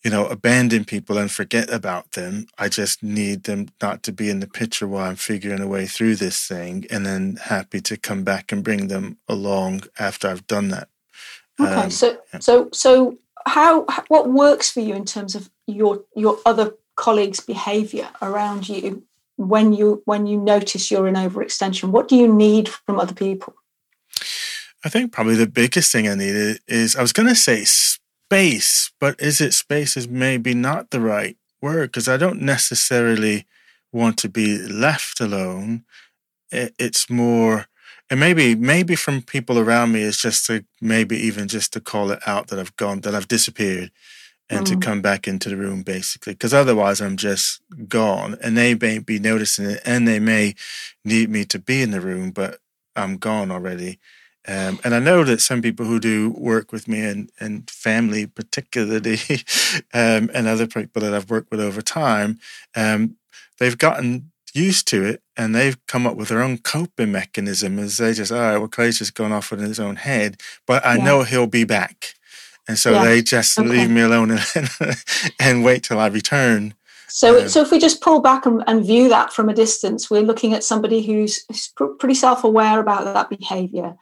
you 0.03 0.11
know, 0.11 0.25
abandon 0.25 0.83
people 0.83 1.17
and 1.17 1.31
forget 1.31 1.71
about 1.71 2.11
them. 2.11 2.47
I 2.57 2.67
just 2.67 3.01
need 3.01 3.43
them 3.43 3.69
not 3.81 4.03
to 4.03 4.11
be 4.11 4.29
in 4.29 4.41
the 4.41 4.47
picture 4.47 4.87
while 4.87 5.09
I'm 5.09 5.15
figuring 5.15 5.61
a 5.61 5.67
way 5.67 5.85
through 5.85 6.15
this 6.15 6.45
thing, 6.45 6.85
and 6.91 7.05
then 7.05 7.37
happy 7.41 7.79
to 7.81 7.97
come 7.97 8.23
back 8.23 8.51
and 8.51 8.63
bring 8.63 8.87
them 8.87 9.17
along 9.29 9.83
after 9.97 10.27
I've 10.27 10.45
done 10.47 10.69
that. 10.69 10.89
Okay, 11.59 11.71
um, 11.71 11.89
so 11.89 12.17
yeah. 12.33 12.39
so 12.39 12.69
so 12.73 13.17
how 13.45 13.85
what 14.09 14.29
works 14.29 14.69
for 14.69 14.81
you 14.81 14.93
in 14.93 15.05
terms 15.05 15.35
of 15.35 15.49
your 15.67 16.03
your 16.15 16.37
other 16.45 16.73
colleagues' 16.95 17.39
behaviour 17.39 18.09
around 18.21 18.67
you 18.67 19.03
when 19.37 19.71
you 19.71 20.01
when 20.05 20.27
you 20.27 20.37
notice 20.37 20.91
you're 20.91 21.07
in 21.07 21.15
overextension? 21.15 21.91
What 21.91 22.09
do 22.09 22.17
you 22.17 22.31
need 22.31 22.67
from 22.67 22.99
other 22.99 23.15
people? 23.15 23.55
I 24.85 24.89
think 24.89 25.13
probably 25.13 25.35
the 25.35 25.47
biggest 25.47 25.93
thing 25.93 26.09
I 26.09 26.15
needed 26.15 26.59
is 26.67 26.97
I 26.97 27.01
was 27.01 27.13
going 27.13 27.29
to 27.29 27.35
say 27.35 27.63
space, 28.33 28.91
but 28.99 29.19
is 29.21 29.39
it 29.39 29.53
space 29.53 29.95
is 29.95 30.07
maybe 30.07 30.55
not 30.55 30.89
the 30.89 30.99
right 30.99 31.37
word 31.61 31.91
because 31.91 32.07
I 32.09 32.17
don't 32.17 32.41
necessarily 32.41 33.45
want 33.91 34.17
to 34.17 34.29
be 34.29 34.57
left 34.57 35.21
alone. 35.21 35.83
It's 36.51 37.11
more, 37.11 37.67
and 38.09 38.19
maybe 38.19 38.55
maybe 38.55 38.95
from 38.95 39.21
people 39.21 39.59
around 39.59 39.91
me 39.91 40.01
is 40.01 40.17
just 40.17 40.47
to 40.47 40.65
maybe 40.81 41.15
even 41.15 41.47
just 41.47 41.73
to 41.73 41.79
call 41.79 42.09
it 42.09 42.27
out 42.27 42.47
that 42.47 42.57
I've 42.57 42.75
gone 42.75 43.01
that 43.01 43.13
I've 43.13 43.27
disappeared 43.27 43.91
and 44.49 44.65
mm. 44.65 44.69
to 44.69 44.77
come 44.77 45.03
back 45.03 45.27
into 45.27 45.49
the 45.49 45.57
room 45.57 45.83
basically 45.83 46.33
because 46.33 46.55
otherwise 46.55 47.01
I'm 47.01 47.17
just 47.17 47.61
gone 47.87 48.35
and 48.41 48.57
they 48.57 48.73
may 48.73 48.97
be 48.97 49.19
noticing 49.19 49.65
it 49.65 49.81
and 49.85 50.07
they 50.07 50.19
may 50.19 50.55
need 51.05 51.29
me 51.29 51.45
to 51.45 51.59
be 51.59 51.83
in 51.83 51.91
the 51.91 52.01
room 52.01 52.31
but 52.31 52.57
I'm 52.95 53.17
gone 53.17 53.51
already 53.51 53.99
um, 54.47 54.79
and 54.83 54.93
I 54.93 54.99
know 54.99 55.23
that 55.23 55.41
some 55.41 55.61
people 55.61 55.85
who 55.85 55.99
do 55.99 56.31
work 56.31 56.71
with 56.71 56.87
me 56.87 57.01
and, 57.05 57.31
and 57.39 57.69
family, 57.69 58.25
particularly, 58.25 59.19
um, 59.93 60.29
and 60.33 60.47
other 60.47 60.67
people 60.67 61.01
that 61.01 61.13
I've 61.13 61.29
worked 61.29 61.49
with 61.49 61.61
over 61.61 61.81
time, 61.81 62.39
um, 62.75 63.15
they've 63.59 63.77
gotten 63.77 64.31
used 64.53 64.87
to 64.89 65.03
it 65.03 65.21
and 65.37 65.55
they've 65.55 65.77
come 65.87 66.05
up 66.05 66.15
with 66.15 66.27
their 66.27 66.43
own 66.43 66.57
coping 66.57 67.11
mechanism 67.11 67.79
as 67.79 67.97
they 67.97 68.13
just, 68.13 68.31
all 68.31 68.39
right, 68.39 68.57
well, 68.57 68.67
Clay's 68.67 68.99
just 68.99 69.15
gone 69.15 69.31
off 69.31 69.51
in 69.51 69.59
his 69.59 69.79
own 69.79 69.95
head, 69.95 70.41
but 70.67 70.85
I 70.85 70.97
yeah. 70.97 71.03
know 71.03 71.23
he'll 71.23 71.47
be 71.47 71.63
back. 71.63 72.13
And 72.67 72.77
so 72.77 72.91
yeah. 72.91 73.05
they 73.05 73.21
just 73.21 73.57
okay. 73.57 73.67
leave 73.67 73.89
me 73.89 74.01
alone 74.01 74.31
and, 74.31 74.69
and 75.39 75.63
wait 75.63 75.83
till 75.83 75.99
I 75.99 76.07
return. 76.07 76.75
So, 77.09 77.47
so 77.47 77.61
if 77.61 77.69
we 77.69 77.77
just 77.77 78.01
pull 78.01 78.21
back 78.21 78.45
and, 78.47 78.63
and, 78.65 78.83
view 78.83 79.07
that 79.09 79.31
from 79.31 79.47
a 79.47 79.53
distance, 79.53 80.09
we're 80.09 80.23
looking 80.23 80.53
at 80.53 80.63
somebody 80.63 81.03
who's 81.03 81.45
pretty 81.99 82.15
self-aware 82.15 82.79
about 82.79 83.03
that 83.03 83.29
behaviour, 83.29 83.95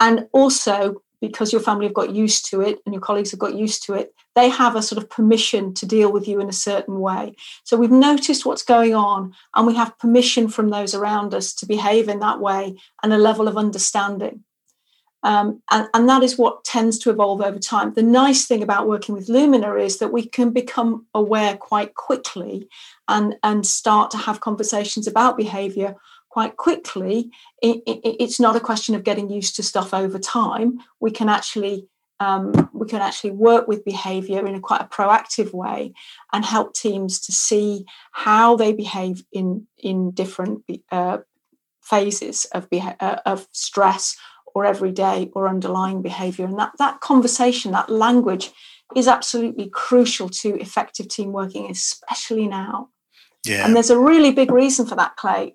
and 0.00 0.26
also, 0.32 1.02
because 1.20 1.52
your 1.52 1.60
family 1.60 1.86
have 1.86 1.94
got 1.94 2.14
used 2.14 2.50
to 2.50 2.60
it 2.60 2.80
and 2.84 2.94
your 2.94 3.00
colleagues 3.00 3.30
have 3.30 3.40
got 3.40 3.54
used 3.54 3.84
to 3.84 3.94
it, 3.94 4.14
they 4.34 4.48
have 4.48 4.74
a 4.76 4.82
sort 4.82 5.02
of 5.02 5.08
permission 5.08 5.72
to 5.74 5.86
deal 5.86 6.12
with 6.12 6.26
you 6.26 6.40
in 6.40 6.48
a 6.48 6.52
certain 6.52 7.00
way. 7.00 7.34
So 7.62 7.76
we've 7.76 7.90
noticed 7.90 8.44
what's 8.44 8.64
going 8.64 8.94
on 8.94 9.32
and 9.54 9.66
we 9.66 9.76
have 9.76 9.98
permission 9.98 10.48
from 10.48 10.70
those 10.70 10.94
around 10.94 11.34
us 11.34 11.54
to 11.54 11.66
behave 11.66 12.08
in 12.08 12.18
that 12.20 12.40
way 12.40 12.76
and 13.02 13.12
a 13.12 13.18
level 13.18 13.48
of 13.48 13.56
understanding. 13.56 14.44
Um, 15.22 15.62
and, 15.70 15.88
and, 15.94 16.06
that 16.06 16.22
is 16.22 16.36
what 16.36 16.64
tends 16.64 16.98
to 16.98 17.08
evolve 17.08 17.40
over 17.40 17.58
time. 17.58 17.94
The 17.94 18.02
nice 18.02 18.46
thing 18.46 18.62
about 18.62 18.86
working 18.86 19.14
with 19.14 19.30
Lumina 19.30 19.76
is 19.76 19.96
that 19.98 20.12
we 20.12 20.26
can 20.26 20.50
become 20.50 21.06
aware 21.14 21.56
quite 21.56 21.94
quickly 21.94 22.68
and, 23.08 23.34
and 23.42 23.66
start 23.66 24.10
to 24.10 24.18
have 24.18 24.42
conversations 24.42 25.06
about 25.06 25.38
behavior 25.38 25.96
quite 26.34 26.56
quickly, 26.56 27.30
it, 27.62 27.76
it, 27.86 28.16
it's 28.18 28.40
not 28.40 28.56
a 28.56 28.66
question 28.68 28.96
of 28.96 29.04
getting 29.04 29.30
used 29.30 29.54
to 29.54 29.62
stuff 29.62 29.94
over 29.94 30.18
time. 30.18 30.80
We 30.98 31.12
can 31.12 31.28
actually 31.28 31.86
um, 32.18 32.70
we 32.72 32.86
can 32.88 33.00
actually 33.00 33.30
work 33.30 33.68
with 33.68 33.84
behaviour 33.84 34.44
in 34.44 34.56
a 34.56 34.60
quite 34.60 34.80
a 34.80 34.92
proactive 34.96 35.52
way 35.52 35.92
and 36.32 36.44
help 36.44 36.74
teams 36.74 37.20
to 37.26 37.32
see 37.32 37.84
how 38.10 38.56
they 38.56 38.72
behave 38.72 39.22
in 39.30 39.68
in 39.78 40.10
different 40.10 40.64
uh, 40.90 41.18
phases 41.80 42.46
of 42.46 42.68
beha- 42.68 42.96
uh, 42.98 43.20
of 43.32 43.46
stress 43.52 44.16
or 44.54 44.64
everyday 44.64 45.30
or 45.34 45.48
underlying 45.48 46.02
behaviour. 46.02 46.46
And 46.46 46.58
that 46.58 46.72
that 46.80 47.00
conversation, 47.00 47.70
that 47.72 47.90
language, 47.90 48.50
is 48.96 49.06
absolutely 49.06 49.68
crucial 49.70 50.28
to 50.40 50.48
effective 50.60 51.06
team 51.06 51.30
working, 51.32 51.70
especially 51.70 52.48
now. 52.48 52.88
Yeah. 53.46 53.64
And 53.64 53.76
there's 53.76 53.90
a 53.90 54.04
really 54.10 54.32
big 54.32 54.50
reason 54.50 54.84
for 54.84 54.96
that, 54.96 55.14
Clay. 55.14 55.54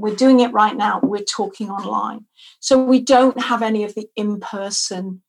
We're 0.00 0.16
doing 0.16 0.40
it 0.40 0.52
right 0.52 0.76
now. 0.76 1.00
We're 1.02 1.24
talking 1.24 1.70
online. 1.70 2.26
So 2.60 2.82
we 2.82 3.00
don't 3.00 3.40
have 3.40 3.62
any 3.62 3.84
of 3.84 3.94
the 3.94 4.08
in 4.16 4.40
person 4.40 5.22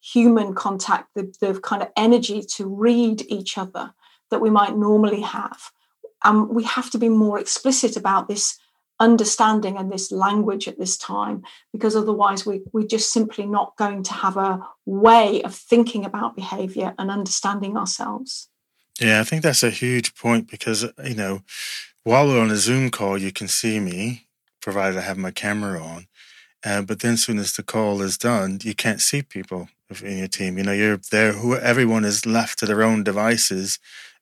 human 0.00 0.54
contact, 0.54 1.08
the, 1.14 1.34
the 1.40 1.60
kind 1.60 1.82
of 1.82 1.88
energy 1.96 2.42
to 2.42 2.68
read 2.68 3.22
each 3.28 3.58
other 3.58 3.92
that 4.30 4.40
we 4.40 4.50
might 4.50 4.76
normally 4.76 5.22
have. 5.22 5.70
And 6.24 6.48
we 6.48 6.64
have 6.64 6.90
to 6.90 6.98
be 6.98 7.08
more 7.08 7.38
explicit 7.38 7.96
about 7.96 8.28
this 8.28 8.58
understanding 8.98 9.76
and 9.76 9.92
this 9.92 10.10
language 10.10 10.68
at 10.68 10.78
this 10.78 10.96
time 10.96 11.42
because 11.72 11.94
otherwise 11.94 12.46
we, 12.46 12.62
we're 12.72 12.86
just 12.86 13.12
simply 13.12 13.44
not 13.44 13.76
going 13.76 14.02
to 14.02 14.12
have 14.12 14.36
a 14.36 14.60
way 14.86 15.42
of 15.42 15.54
thinking 15.54 16.04
about 16.04 16.34
behavior 16.34 16.94
and 16.98 17.10
understanding 17.10 17.76
ourselves 17.76 18.48
yeah 18.98 19.20
i 19.20 19.22
think 19.22 19.42
that's 19.42 19.62
a 19.62 19.68
huge 19.68 20.14
point 20.14 20.50
because 20.50 20.86
you 21.04 21.14
know 21.14 21.42
while 22.06 22.28
we're 22.28 22.40
on 22.40 22.52
a 22.52 22.56
Zoom 22.56 22.88
call, 22.90 23.18
you 23.18 23.32
can 23.32 23.48
see 23.48 23.80
me, 23.80 24.28
provided 24.62 24.96
I 24.96 25.00
have 25.00 25.18
my 25.18 25.32
camera 25.32 25.82
on. 25.82 26.06
Uh, 26.64 26.82
but 26.82 27.00
then, 27.00 27.14
as 27.14 27.24
soon 27.24 27.36
as 27.36 27.54
the 27.54 27.64
call 27.64 28.00
is 28.00 28.16
done, 28.16 28.60
you 28.62 28.76
can't 28.76 29.00
see 29.00 29.22
people 29.22 29.68
in 30.04 30.18
your 30.18 30.28
team. 30.28 30.56
You 30.56 30.62
know, 30.62 30.72
you're 30.72 31.00
there. 31.10 31.32
Who 31.32 31.56
everyone 31.56 32.04
is 32.04 32.24
left 32.24 32.60
to 32.60 32.66
their 32.66 32.84
own 32.84 33.02
devices, 33.02 33.80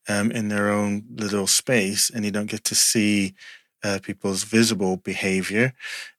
um, 0.09 0.31
in 0.31 0.49
their 0.49 0.70
own 0.70 1.05
little 1.14 1.47
space, 1.47 2.09
and 2.09 2.25
you 2.25 2.31
don't 2.31 2.51
get 2.51 2.64
to 2.64 2.75
see 2.75 3.35
uh, 3.83 3.99
people's 4.03 4.44
visible 4.44 4.97
behavior. 4.97 5.75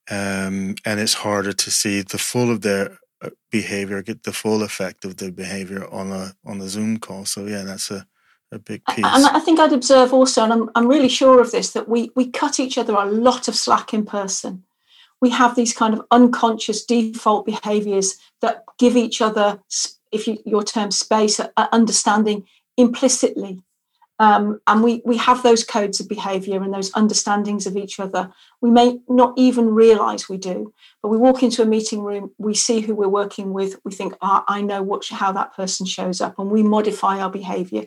Um, 0.08 0.76
and 0.86 1.00
it's 1.00 1.16
harder 1.16 1.54
to 1.54 1.72
see 1.72 2.02
the 2.02 2.20
full 2.20 2.52
of 2.52 2.62
their 2.62 3.00
uh, 3.24 3.32
behavior, 3.50 4.04
get 4.04 4.22
the 4.22 4.34
full 4.34 4.62
effect 4.62 5.04
of 5.04 5.18
their 5.18 5.32
behavior 5.32 5.92
on 5.92 6.12
a 6.12 6.34
on 6.46 6.62
a 6.62 6.68
Zoom 6.68 7.00
call. 7.00 7.26
So 7.26 7.48
yeah, 7.48 7.64
that's 7.64 7.90
a 7.90 8.06
a 8.52 8.60
big 8.60 8.84
piece. 8.86 9.06
And 9.06 9.26
I 9.26 9.40
think 9.40 9.60
I'd 9.60 9.74
observe 9.74 10.14
also, 10.14 10.44
and 10.44 10.54
I'm, 10.54 10.70
I'm 10.76 10.88
really 10.88 11.10
sure 11.10 11.42
of 11.42 11.52
this, 11.52 11.72
that 11.72 11.90
we, 11.90 12.12
we 12.16 12.30
cut 12.30 12.60
each 12.60 12.78
other 12.78 12.94
a 12.94 13.06
lot 13.06 13.48
of 13.48 13.56
slack 13.56 13.94
in 13.94 14.06
person. 14.06 14.64
We 15.22 15.30
have 15.32 15.56
these 15.56 15.74
kind 15.74 15.94
of 15.94 16.06
unconscious 16.12 16.86
default 16.86 17.46
behaviors 17.46 18.18
that 18.42 18.64
give 18.78 18.96
each 18.96 19.22
other, 19.22 19.60
if 20.12 20.28
you, 20.28 20.38
your 20.46 20.64
term 20.64 20.92
space, 20.92 21.40
understanding 21.58 22.46
implicitly. 22.78 23.62
Um, 24.18 24.62
and 24.66 24.82
we, 24.82 25.02
we 25.04 25.18
have 25.18 25.44
those 25.44 25.66
codes 25.66 26.00
of 26.00 26.08
behavior 26.08 26.64
and 26.64 26.74
those 26.74 26.92
understandings 26.94 27.68
of 27.68 27.76
each 27.76 28.00
other. 28.00 28.32
We 28.62 28.70
may 28.70 29.00
not 29.10 29.34
even 29.36 29.76
realize 29.76 30.30
we 30.30 30.38
do, 30.38 30.74
but 31.02 31.10
we 31.10 31.18
walk 31.18 31.44
into 31.44 31.62
a 31.62 31.66
meeting 31.66 32.02
room, 32.02 32.32
we 32.38 32.54
see 32.54 32.80
who 32.80 32.96
we're 32.96 33.10
working 33.10 33.52
with, 33.52 33.78
we 33.84 33.92
think, 33.92 34.14
oh, 34.22 34.44
I 34.48 34.62
know 34.62 34.82
what, 34.82 35.06
how 35.10 35.34
that 35.34 35.54
person 35.54 35.86
shows 35.86 36.22
up, 36.22 36.40
and 36.40 36.50
we 36.50 36.64
modify 36.64 37.20
our 37.20 37.30
behavior. 37.30 37.84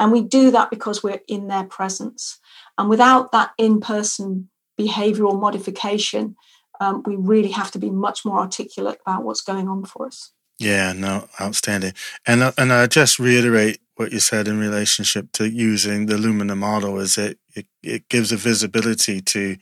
And 0.00 0.10
we 0.10 0.22
do 0.22 0.50
that 0.50 0.70
because 0.70 1.02
we're 1.02 1.20
in 1.28 1.46
their 1.46 1.64
presence. 1.64 2.40
And 2.76 2.88
without 2.88 3.30
that 3.32 3.52
in 3.58 3.80
person 3.80 4.48
behavioral 4.80 5.38
modification, 5.38 6.36
um, 6.80 7.02
we 7.04 7.14
really 7.16 7.50
have 7.50 7.70
to 7.72 7.78
be 7.78 7.90
much 7.90 8.24
more 8.24 8.40
articulate 8.40 8.98
about 9.06 9.22
what's 9.22 9.42
going 9.42 9.68
on 9.68 9.84
for 9.84 10.06
us. 10.06 10.32
Yeah, 10.58 10.92
no, 10.92 11.28
outstanding. 11.40 11.92
And 12.26 12.42
uh, 12.42 12.52
and 12.58 12.72
I 12.72 12.86
just 12.86 13.18
reiterate 13.18 13.80
what 13.96 14.12
you 14.12 14.20
said 14.20 14.48
in 14.48 14.58
relationship 14.58 15.32
to 15.32 15.48
using 15.48 16.06
the 16.06 16.16
Lumina 16.16 16.56
model 16.56 16.98
is 16.98 17.18
it, 17.18 17.38
it 17.54 17.66
it 17.82 18.08
gives 18.08 18.32
a 18.32 18.36
visibility 18.36 19.20
to, 19.20 19.56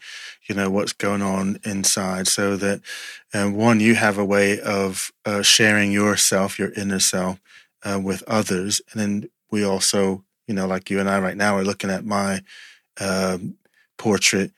you 0.49 0.55
know, 0.55 0.71
what's 0.71 0.93
going 0.93 1.23
on 1.23 1.59
inside, 1.65 2.27
so 2.29 2.57
that 2.57 2.81
um, 3.35 3.55
one 3.55 3.81
you 3.81 3.95
have 3.95 4.19
a 4.19 4.25
way 4.25 4.61
of 4.61 5.13
uh, 5.25 5.43
sharing 5.43 5.93
yourself, 5.93 6.59
your 6.59 6.73
inner 6.73 7.01
self, 7.01 7.41
uh, 7.85 8.01
with 8.03 8.23
others, 8.27 8.81
and 8.93 9.01
then 9.01 9.31
we 9.51 9.65
also 9.65 10.25
you 10.49 10.55
know, 10.55 10.67
like 10.67 10.91
you 10.91 10.99
and 10.99 11.09
I 11.09 11.21
right 11.21 11.37
now 11.37 11.57
are 11.57 11.65
looking 11.65 11.91
at 11.91 12.05
my 12.05 12.43
um, 13.01 13.57
portrait, 13.99 14.51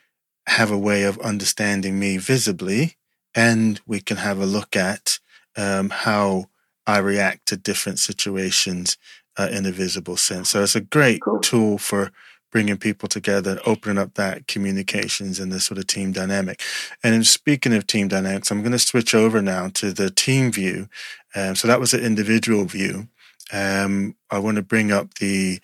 have 0.46 0.70
a 0.70 0.78
way 0.78 1.02
of 1.02 1.18
understanding 1.18 1.98
me 1.98 2.16
visibly, 2.16 2.96
and 3.34 3.80
we 3.86 4.00
can 4.00 4.16
have 4.16 4.38
a 4.38 4.46
look 4.46 4.76
at 4.76 5.18
um, 5.56 5.90
how 5.90 6.46
I 6.86 6.98
react 6.98 7.46
to 7.46 7.56
different 7.56 7.98
situations 7.98 8.96
uh, 9.36 9.48
in 9.50 9.66
a 9.66 9.72
visible 9.72 10.16
sense. 10.16 10.50
So 10.50 10.62
it's 10.62 10.76
a 10.76 10.80
great 10.80 11.22
cool. 11.22 11.40
tool 11.40 11.78
for 11.78 12.10
bringing 12.50 12.76
people 12.76 13.08
together, 13.08 13.60
opening 13.64 13.98
up 13.98 14.14
that 14.14 14.48
communications 14.48 15.38
and 15.38 15.52
the 15.52 15.60
sort 15.60 15.78
of 15.78 15.86
team 15.86 16.12
dynamic. 16.12 16.60
And 17.02 17.24
speaking 17.26 17.72
of 17.72 17.86
team 17.86 18.08
dynamics, 18.08 18.50
I'm 18.50 18.62
going 18.62 18.72
to 18.72 18.78
switch 18.78 19.14
over 19.14 19.40
now 19.40 19.68
to 19.74 19.92
the 19.92 20.10
team 20.10 20.50
view. 20.50 20.88
Um, 21.34 21.54
so 21.54 21.68
that 21.68 21.78
was 21.78 21.94
an 21.94 22.00
individual 22.00 22.64
view 22.64 23.08
um, 23.52 24.14
I 24.30 24.38
want 24.38 24.56
to 24.56 24.62
bring 24.62 24.92
up 24.92 25.14
the 25.14 25.60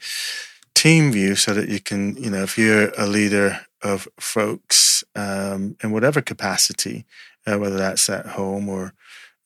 team 0.74 1.12
view 1.12 1.34
so 1.34 1.54
that 1.54 1.68
you 1.68 1.80
can, 1.80 2.16
you 2.16 2.30
know, 2.30 2.42
if 2.42 2.58
you're 2.58 2.90
a 2.98 3.06
leader 3.06 3.60
of 3.82 4.08
folks 4.18 5.04
um, 5.14 5.76
in 5.82 5.90
whatever 5.92 6.20
capacity, 6.20 7.04
uh, 7.46 7.58
whether 7.58 7.76
that's 7.76 8.08
at 8.10 8.26
home 8.26 8.68
or 8.68 8.92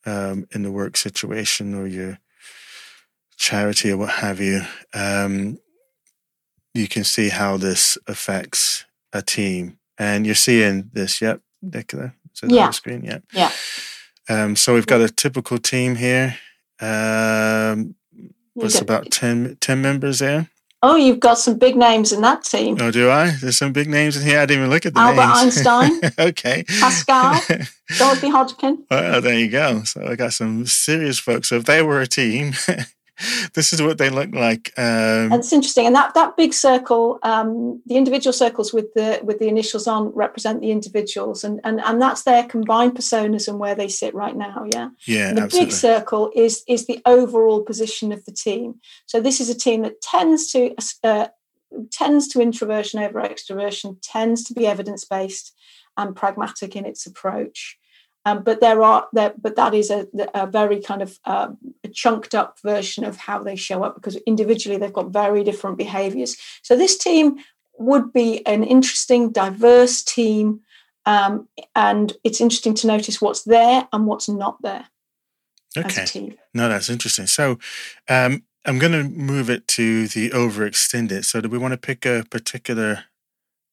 um, 0.05 0.47
in 0.51 0.63
the 0.63 0.71
work 0.71 0.97
situation, 0.97 1.75
or 1.75 1.87
you're 1.87 2.19
charity 3.37 3.91
or 3.91 3.97
what 3.97 4.09
have 4.09 4.39
you, 4.39 4.61
um, 4.93 5.57
you 6.73 6.87
can 6.87 7.03
see 7.03 7.29
how 7.29 7.57
this 7.57 7.97
affects 8.07 8.85
a 9.13 9.21
team. 9.21 9.77
And 9.97 10.25
you're 10.25 10.35
seeing 10.35 10.89
this, 10.93 11.21
yep, 11.21 11.41
Nicola. 11.61 12.13
Is 12.33 12.41
Yeah. 12.49 12.61
on 12.63 12.67
the 12.69 12.73
screen? 12.73 13.03
Yep. 13.03 13.23
Yeah. 13.33 13.51
Um, 14.29 14.55
so 14.55 14.73
we've 14.73 14.87
got 14.87 15.01
a 15.01 15.09
typical 15.09 15.57
team 15.57 15.95
here. 15.95 16.37
Um, 16.79 17.95
what's 18.53 18.73
get- 18.75 18.83
about 18.83 19.11
10, 19.11 19.57
10 19.59 19.81
members 19.81 20.19
there? 20.19 20.49
oh, 20.83 20.95
you've 20.95 21.19
got 21.19 21.37
some 21.37 21.59
big 21.59 21.75
names 21.75 22.11
in 22.11 22.21
that 22.21 22.43
team. 22.43 22.75
Oh, 22.81 22.89
do 22.89 23.07
I? 23.11 23.29
There's 23.39 23.55
some 23.55 23.71
big 23.71 23.87
names 23.87 24.17
in 24.17 24.23
here. 24.25 24.39
I 24.39 24.47
didn't 24.47 24.63
even 24.63 24.71
look 24.71 24.87
at 24.87 24.95
the 24.95 24.99
Albert 24.99 25.27
names. 25.43 25.57
Einstein, 25.67 26.11
okay. 26.29 26.63
Pascal, 26.63 27.39
Dorothy 27.99 28.29
Hodgkin. 28.29 28.83
Well, 28.89 29.21
there 29.21 29.37
you 29.37 29.47
go. 29.47 29.83
So 29.83 30.03
I 30.03 30.15
got 30.15 30.33
some 30.33 30.65
serious 30.65 31.19
folks. 31.19 31.49
So 31.49 31.57
if 31.57 31.65
they 31.65 31.83
were 31.83 32.01
a 32.01 32.07
team, 32.07 32.53
this 33.53 33.73
is 33.73 33.81
what 33.81 33.97
they 33.97 34.09
look 34.09 34.33
like. 34.33 34.71
Um, 34.77 35.31
And 35.31 35.35
it's 35.35 35.53
interesting, 35.53 35.85
and 35.85 35.95
that 35.95 36.13
that 36.13 36.37
big 36.37 36.53
circle, 36.53 37.19
um, 37.23 37.81
the 37.85 37.95
individual 37.95 38.33
circles 38.33 38.73
with 38.73 38.93
the 38.93 39.19
with 39.23 39.39
the 39.39 39.47
initials 39.47 39.87
on 39.87 40.13
represent 40.13 40.61
the 40.61 40.71
individuals, 40.71 41.43
and 41.43 41.59
and 41.63 41.81
and 41.81 42.01
that's 42.01 42.23
their 42.23 42.43
combined 42.43 42.95
personas 42.95 43.47
and 43.47 43.59
where 43.59 43.75
they 43.75 43.87
sit 43.87 44.13
right 44.13 44.35
now. 44.35 44.65
Yeah. 44.73 44.89
yeah, 45.05 45.29
And 45.29 45.37
the 45.37 45.43
absolutely. 45.43 45.65
big 45.67 45.73
circle 45.73 46.31
is 46.35 46.63
is 46.67 46.87
the 46.87 47.01
overall 47.05 47.63
position 47.63 48.11
of 48.11 48.25
the 48.25 48.31
team. 48.31 48.79
So 49.05 49.19
this 49.19 49.39
is 49.39 49.49
a 49.49 49.57
team 49.57 49.81
that 49.83 50.01
tends 50.01 50.51
to 50.51 50.75
uh, 51.03 51.27
tends 51.91 52.27
to 52.29 52.41
introversion 52.41 52.99
over 52.99 53.21
extroversion, 53.21 53.97
tends 54.01 54.43
to 54.45 54.53
be 54.53 54.67
evidence 54.67 55.05
based 55.05 55.53
and 55.97 56.15
pragmatic 56.15 56.75
in 56.75 56.85
its 56.85 57.05
approach. 57.05 57.77
Um, 58.25 58.43
but 58.43 58.61
there 58.61 58.83
are 58.83 59.07
there, 59.13 59.33
but 59.41 59.55
that 59.55 59.73
is 59.73 59.89
a, 59.89 60.07
a 60.33 60.45
very 60.45 60.79
kind 60.79 61.01
of 61.01 61.19
a 61.25 61.49
chunked 61.91 62.35
up 62.35 62.59
version 62.61 63.03
of 63.03 63.17
how 63.17 63.41
they 63.41 63.55
show 63.55 63.83
up 63.83 63.95
because 63.95 64.15
individually 64.27 64.77
they've 64.77 64.93
got 64.93 65.11
very 65.11 65.43
different 65.43 65.77
behaviors. 65.77 66.37
So 66.61 66.77
this 66.77 66.97
team 66.97 67.39
would 67.79 68.13
be 68.13 68.45
an 68.45 68.63
interesting, 68.63 69.31
diverse 69.31 70.03
team, 70.03 70.61
um, 71.07 71.47
and 71.75 72.13
it's 72.23 72.41
interesting 72.41 72.75
to 72.75 72.87
notice 72.87 73.21
what's 73.21 73.43
there 73.43 73.87
and 73.91 74.05
what's 74.05 74.29
not 74.29 74.61
there 74.61 74.85
Okay. 75.77 76.37
No, 76.53 76.67
that's 76.69 76.89
interesting. 76.89 77.27
So 77.27 77.57
um, 78.09 78.43
I'm 78.65 78.79
going 78.79 78.91
to 78.91 79.03
move 79.03 79.49
it 79.49 79.67
to 79.69 80.07
the 80.07 80.29
overextended. 80.31 81.25
So 81.25 81.41
do 81.41 81.49
we 81.49 81.57
want 81.57 81.73
to 81.73 81.77
pick 81.77 82.05
a 82.05 82.25
particular 82.29 83.05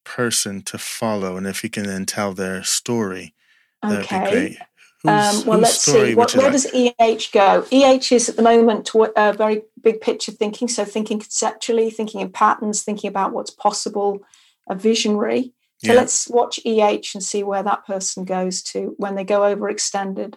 person 0.05 0.63
to 0.63 0.79
follow? 0.79 1.37
And 1.37 1.47
if 1.47 1.65
you 1.65 1.71
can 1.71 1.85
then 1.85 2.07
tell 2.07 2.35
their 2.35 2.63
story, 2.63 3.35
Okay. 3.85 4.59
Um, 5.07 5.47
well, 5.47 5.59
let's 5.61 5.81
see. 5.81 6.15
What, 6.15 6.35
where 6.35 6.51
like? 6.51 6.53
does 6.53 6.67
EH 6.75 7.31
go? 7.33 7.65
EH 7.71 8.13
is 8.13 8.29
at 8.29 8.37
the 8.37 8.43
moment 8.43 8.91
a 9.17 9.33
very 9.33 9.63
big 9.83 10.01
picture 10.01 10.33
thinking, 10.33 10.67
so 10.67 10.85
thinking 10.85 11.21
conceptually, 11.21 11.89
thinking 11.91 12.21
in 12.21 12.31
patterns, 12.33 12.83
thinking 12.83 13.09
about 13.09 13.33
what's 13.33 13.51
possible, 13.51 14.21
a 14.69 14.75
visionary. 14.75 15.53
So 15.79 15.93
Yeah. 15.93 16.01
let's 16.01 16.29
watch 16.29 16.59
EH 16.65 17.15
and 17.15 17.23
see 17.23 17.45
where 17.45 17.63
that 17.63 17.87
person 17.87 18.25
goes 18.25 18.63
to 18.65 18.95
when 18.99 19.15
they 19.15 19.23
go 19.25 19.41
overextended. 19.41 20.35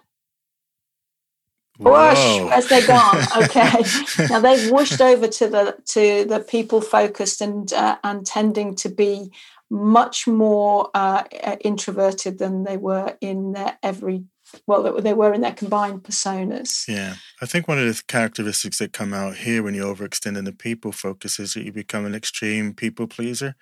Whoosh, 1.78 2.16
Whoa. 2.18 2.46
where's 2.46 2.68
they 2.68 2.86
gone? 2.86 3.26
Okay, 3.44 3.82
now 4.28 4.38
they've 4.38 4.70
whooshed 4.70 5.00
over 5.00 5.26
to 5.26 5.48
the 5.48 5.76
to 5.86 6.24
the 6.26 6.38
people 6.38 6.80
focused 6.80 7.40
and 7.40 7.72
uh, 7.72 7.96
and 8.04 8.24
tending 8.24 8.76
to 8.76 8.88
be 8.88 9.32
much 9.72 10.26
more 10.26 10.90
uh, 10.92 11.24
introverted 11.62 12.38
than 12.38 12.64
they 12.64 12.76
were 12.76 13.16
in 13.22 13.52
their 13.52 13.78
every 13.82 14.24
well 14.66 15.00
they 15.00 15.14
were 15.14 15.32
in 15.32 15.40
their 15.40 15.54
combined 15.54 16.02
personas. 16.02 16.86
Yeah, 16.86 17.14
I 17.40 17.46
think 17.46 17.66
one 17.66 17.78
of 17.78 17.86
the 17.86 18.02
characteristics 18.06 18.78
that 18.78 18.92
come 18.92 19.14
out 19.14 19.36
here 19.36 19.62
when 19.62 19.74
you 19.74 19.84
overextend 19.84 20.36
in 20.36 20.44
the 20.44 20.52
people 20.52 20.92
focus 20.92 21.38
is 21.38 21.54
that 21.54 21.64
you 21.64 21.72
become 21.72 22.04
an 22.04 22.14
extreme 22.14 22.74
people 22.74 23.06
pleaser 23.06 23.54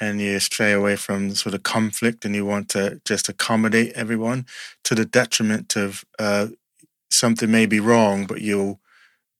and 0.00 0.18
you 0.18 0.40
stray 0.40 0.72
away 0.72 0.96
from 0.96 1.34
sort 1.34 1.54
of 1.54 1.62
conflict 1.62 2.24
and 2.24 2.34
you 2.34 2.46
want 2.46 2.70
to 2.70 3.02
just 3.04 3.28
accommodate 3.28 3.92
everyone 3.92 4.46
to 4.84 4.94
the 4.94 5.04
detriment 5.04 5.76
of 5.76 6.06
uh, 6.18 6.46
something 7.10 7.50
may 7.50 7.66
be 7.66 7.80
wrong, 7.80 8.24
but 8.24 8.40
you'll 8.40 8.80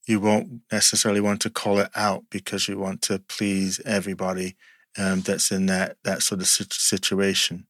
you 0.06 0.20
won't 0.20 0.60
necessarily 0.70 1.20
want 1.20 1.40
to 1.40 1.48
call 1.48 1.78
it 1.78 1.88
out 1.94 2.24
because 2.30 2.68
you 2.68 2.78
want 2.78 3.00
to 3.00 3.18
please 3.20 3.80
everybody 3.86 4.56
um, 4.98 5.20
that's 5.20 5.50
in 5.50 5.66
that 5.66 5.96
that 6.04 6.22
sort 6.22 6.40
of 6.40 6.46
situation. 6.46 7.66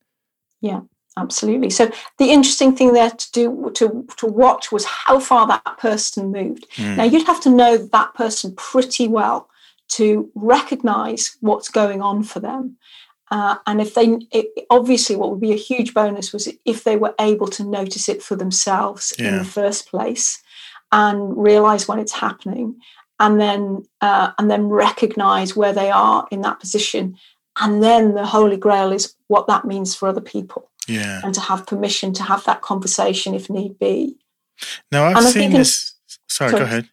Yeah, 0.60 0.80
absolutely. 1.16 1.70
So 1.70 1.90
the 2.18 2.30
interesting 2.30 2.74
thing 2.76 2.92
there 2.92 3.10
to 3.10 3.32
do 3.32 3.70
to 3.74 4.06
to 4.16 4.26
watch 4.26 4.72
was 4.72 4.84
how 4.84 5.20
far 5.20 5.46
that 5.46 5.78
person 5.78 6.32
moved. 6.32 6.66
Mm. 6.76 6.96
Now 6.96 7.04
you'd 7.04 7.26
have 7.26 7.40
to 7.42 7.50
know 7.50 7.76
that 7.76 8.14
person 8.14 8.54
pretty 8.56 9.08
well 9.08 9.48
to 9.88 10.30
recognize 10.34 11.36
what's 11.40 11.68
going 11.68 12.00
on 12.00 12.22
for 12.22 12.40
them. 12.40 12.76
Uh, 13.30 13.56
and 13.66 13.80
if 13.80 13.94
they, 13.94 14.18
it, 14.32 14.66
obviously, 14.70 15.14
what 15.14 15.30
would 15.30 15.40
be 15.40 15.52
a 15.52 15.56
huge 15.56 15.94
bonus 15.94 16.32
was 16.32 16.48
if 16.64 16.82
they 16.82 16.96
were 16.96 17.14
able 17.20 17.46
to 17.46 17.64
notice 17.64 18.08
it 18.08 18.22
for 18.22 18.34
themselves 18.34 19.12
in 19.12 19.38
the 19.38 19.44
first 19.44 19.88
place 19.88 20.42
and 20.90 21.36
realize 21.36 21.86
when 21.86 22.00
it's 22.00 22.12
happening, 22.12 22.76
and 23.20 23.40
then 23.40 23.84
uh, 24.00 24.32
and 24.38 24.50
then 24.50 24.68
recognize 24.68 25.54
where 25.54 25.72
they 25.72 25.90
are 25.90 26.26
in 26.32 26.40
that 26.40 26.58
position. 26.58 27.16
And 27.60 27.82
then 27.82 28.14
the 28.14 28.26
holy 28.26 28.56
grail 28.56 28.90
is 28.90 29.14
what 29.28 29.46
that 29.46 29.64
means 29.64 29.94
for 29.94 30.08
other 30.08 30.20
people, 30.20 30.70
Yeah. 30.88 31.20
and 31.22 31.34
to 31.34 31.40
have 31.40 31.66
permission 31.66 32.12
to 32.14 32.22
have 32.22 32.44
that 32.44 32.62
conversation 32.62 33.34
if 33.34 33.50
need 33.50 33.78
be. 33.78 34.16
Now 34.90 35.04
I've 35.04 35.16
And 35.18 35.26
seen 35.26 35.52
this. 35.52 35.94
Sorry, 36.28 36.52
go 36.52 36.62
ahead. 36.62 36.88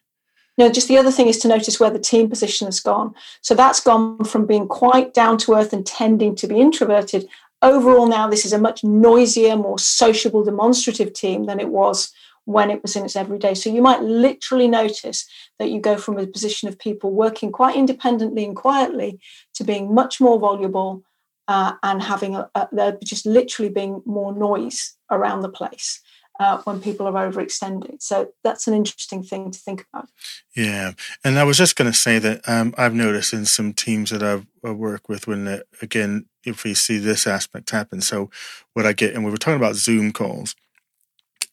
No, 0.58 0.68
just 0.68 0.88
the 0.88 0.98
other 0.98 1.12
thing 1.12 1.28
is 1.28 1.38
to 1.38 1.48
notice 1.48 1.78
where 1.78 1.90
the 1.90 2.00
team 2.00 2.28
position 2.28 2.66
has 2.66 2.80
gone. 2.80 3.14
So 3.42 3.54
that's 3.54 3.80
gone 3.80 4.24
from 4.24 4.44
being 4.44 4.66
quite 4.66 5.14
down 5.14 5.38
to 5.38 5.54
earth 5.54 5.72
and 5.72 5.86
tending 5.86 6.34
to 6.34 6.48
be 6.48 6.60
introverted. 6.60 7.28
Overall, 7.62 8.08
now 8.08 8.28
this 8.28 8.44
is 8.44 8.52
a 8.52 8.58
much 8.58 8.82
noisier, 8.82 9.56
more 9.56 9.78
sociable, 9.78 10.44
demonstrative 10.44 11.12
team 11.12 11.46
than 11.46 11.60
it 11.60 11.68
was 11.68 12.12
when 12.48 12.70
it 12.70 12.80
was 12.80 12.96
in 12.96 13.04
its 13.04 13.14
everyday. 13.14 13.52
So 13.52 13.68
you 13.68 13.82
might 13.82 14.00
literally 14.00 14.68
notice 14.68 15.26
that 15.58 15.68
you 15.68 15.82
go 15.82 15.98
from 15.98 16.16
a 16.16 16.26
position 16.26 16.66
of 16.66 16.78
people 16.78 17.12
working 17.12 17.52
quite 17.52 17.76
independently 17.76 18.42
and 18.42 18.56
quietly 18.56 19.20
to 19.52 19.64
being 19.64 19.94
much 19.94 20.18
more 20.18 20.38
voluble 20.38 21.02
uh, 21.46 21.74
and 21.82 22.02
having 22.02 22.36
a, 22.36 22.48
a, 22.54 22.96
just 23.04 23.26
literally 23.26 23.68
being 23.68 24.00
more 24.06 24.34
noise 24.34 24.96
around 25.10 25.42
the 25.42 25.50
place 25.50 26.00
uh, 26.40 26.56
when 26.64 26.80
people 26.80 27.06
are 27.06 27.30
overextended. 27.30 28.00
So 28.00 28.30
that's 28.42 28.66
an 28.66 28.72
interesting 28.72 29.22
thing 29.22 29.50
to 29.50 29.58
think 29.58 29.84
about. 29.92 30.08
Yeah, 30.56 30.92
and 31.22 31.38
I 31.38 31.44
was 31.44 31.58
just 31.58 31.76
going 31.76 31.92
to 31.92 31.98
say 31.98 32.18
that 32.18 32.48
um, 32.48 32.72
I've 32.78 32.94
noticed 32.94 33.34
in 33.34 33.44
some 33.44 33.74
teams 33.74 34.08
that 34.08 34.22
I've 34.22 34.46
I 34.64 34.70
work 34.70 35.08
with 35.10 35.26
when 35.26 35.44
the, 35.44 35.64
again 35.82 36.24
if 36.46 36.64
we 36.64 36.72
see 36.72 36.96
this 36.96 37.26
aspect 37.26 37.68
happen. 37.70 38.00
So 38.00 38.30
what 38.72 38.86
I 38.86 38.94
get, 38.94 39.14
and 39.14 39.22
we 39.22 39.30
were 39.30 39.36
talking 39.36 39.56
about 39.56 39.76
Zoom 39.76 40.12
calls, 40.12 40.54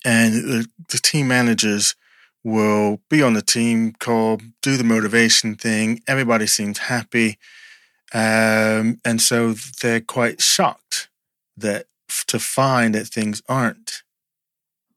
and 0.06 0.34
the, 0.36 0.68
the 0.90 1.00
team 1.00 1.28
managers 1.28 1.96
will 2.44 3.02
be 3.10 3.24
on 3.24 3.34
the 3.34 3.42
team 3.42 3.94
call, 4.00 4.40
do 4.62 4.78
the 4.78 4.84
motivation 4.84 5.56
thing. 5.56 6.02
Everybody 6.08 6.46
seems 6.46 6.78
happy, 6.78 7.40
um, 8.14 9.02
and 9.04 9.20
so 9.20 9.56
they're 9.82 10.00
quite 10.00 10.42
shocked 10.42 11.10
that 11.58 11.88
to 12.28 12.40
find 12.40 12.94
that 12.94 13.08
things 13.08 13.42
aren't 13.50 14.04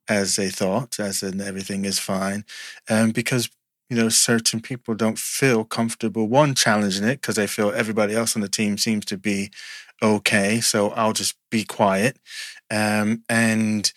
as 0.08 0.36
they 0.36 0.50
thought, 0.50 1.00
as 1.00 1.22
in 1.22 1.40
everything 1.40 1.84
is 1.84 1.98
fine, 1.98 2.44
um, 2.88 3.10
because 3.10 3.48
you 3.88 3.96
know 3.96 4.10
certain 4.10 4.60
people 4.60 4.94
don't 4.94 5.18
feel 5.18 5.64
comfortable 5.64 6.28
one 6.28 6.54
challenging 6.54 7.04
it 7.04 7.20
because 7.22 7.36
they 7.36 7.46
feel 7.46 7.70
everybody 7.70 8.14
else 8.14 8.36
on 8.36 8.42
the 8.42 8.48
team 8.48 8.76
seems 8.76 9.06
to 9.06 9.16
be 9.16 9.50
okay, 10.02 10.60
so 10.60 10.90
I'll 10.90 11.14
just 11.14 11.34
be 11.50 11.64
quiet, 11.64 12.18
um, 12.70 13.22
and 13.28 13.90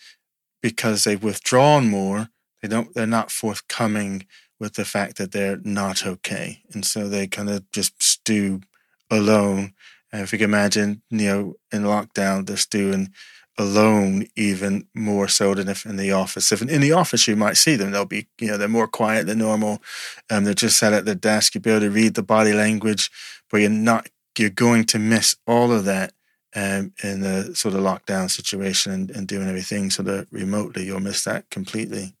because 0.62 1.04
they've 1.04 1.22
withdrawn 1.22 1.90
more, 1.90 2.28
they 2.62 2.68
don't 2.68 2.94
they're 2.94 3.06
not 3.06 3.30
forthcoming 3.30 4.26
with 4.58 4.74
the 4.74 4.84
fact 4.84 5.16
that 5.18 5.32
they're 5.32 5.58
not 5.64 6.06
okay, 6.06 6.62
and 6.72 6.84
so 6.84 7.08
they 7.08 7.26
kind 7.26 7.50
of 7.50 7.70
just 7.72 8.02
stew 8.02 8.62
alone. 9.10 9.74
And 10.12 10.22
if 10.22 10.32
you 10.32 10.38
can 10.38 10.50
imagine, 10.50 11.02
you 11.10 11.26
know, 11.26 11.54
in 11.72 11.82
lockdown, 11.82 12.46
they're 12.46 12.56
stewing 12.56 13.12
alone 13.58 14.26
even 14.36 14.86
more 14.94 15.28
so 15.28 15.54
than 15.54 15.68
if 15.68 15.84
in 15.84 15.96
the 15.96 16.12
office. 16.12 16.52
If 16.52 16.62
in 16.62 16.80
the 16.80 16.92
office 16.92 17.28
you 17.28 17.36
might 17.36 17.56
see 17.56 17.76
them, 17.76 17.90
they'll 17.90 18.04
be, 18.04 18.26
you 18.40 18.48
know, 18.48 18.56
they're 18.56 18.68
more 18.68 18.88
quiet 18.88 19.26
than 19.26 19.38
normal. 19.38 19.82
Um, 20.30 20.44
they're 20.44 20.54
just 20.54 20.78
sat 20.78 20.92
at 20.92 21.04
their 21.04 21.14
desk. 21.14 21.54
You'll 21.54 21.62
be 21.62 21.70
able 21.70 21.80
to 21.80 21.90
read 21.90 22.14
the 22.14 22.22
body 22.22 22.52
language, 22.52 23.10
but 23.50 23.58
you're 23.58 23.70
not, 23.70 24.08
you're 24.38 24.50
going 24.50 24.84
to 24.84 24.98
miss 24.98 25.36
all 25.46 25.72
of 25.72 25.84
that 25.84 26.12
um, 26.54 26.92
in 27.02 27.20
the 27.20 27.54
sort 27.54 27.74
of 27.74 27.80
lockdown 27.80 28.30
situation 28.30 28.92
and, 28.92 29.10
and 29.10 29.28
doing 29.28 29.48
everything 29.48 29.90
sort 29.90 30.08
of 30.08 30.26
remotely. 30.30 30.84
You'll 30.84 31.00
miss 31.00 31.24
that 31.24 31.48
completely. 31.50 32.14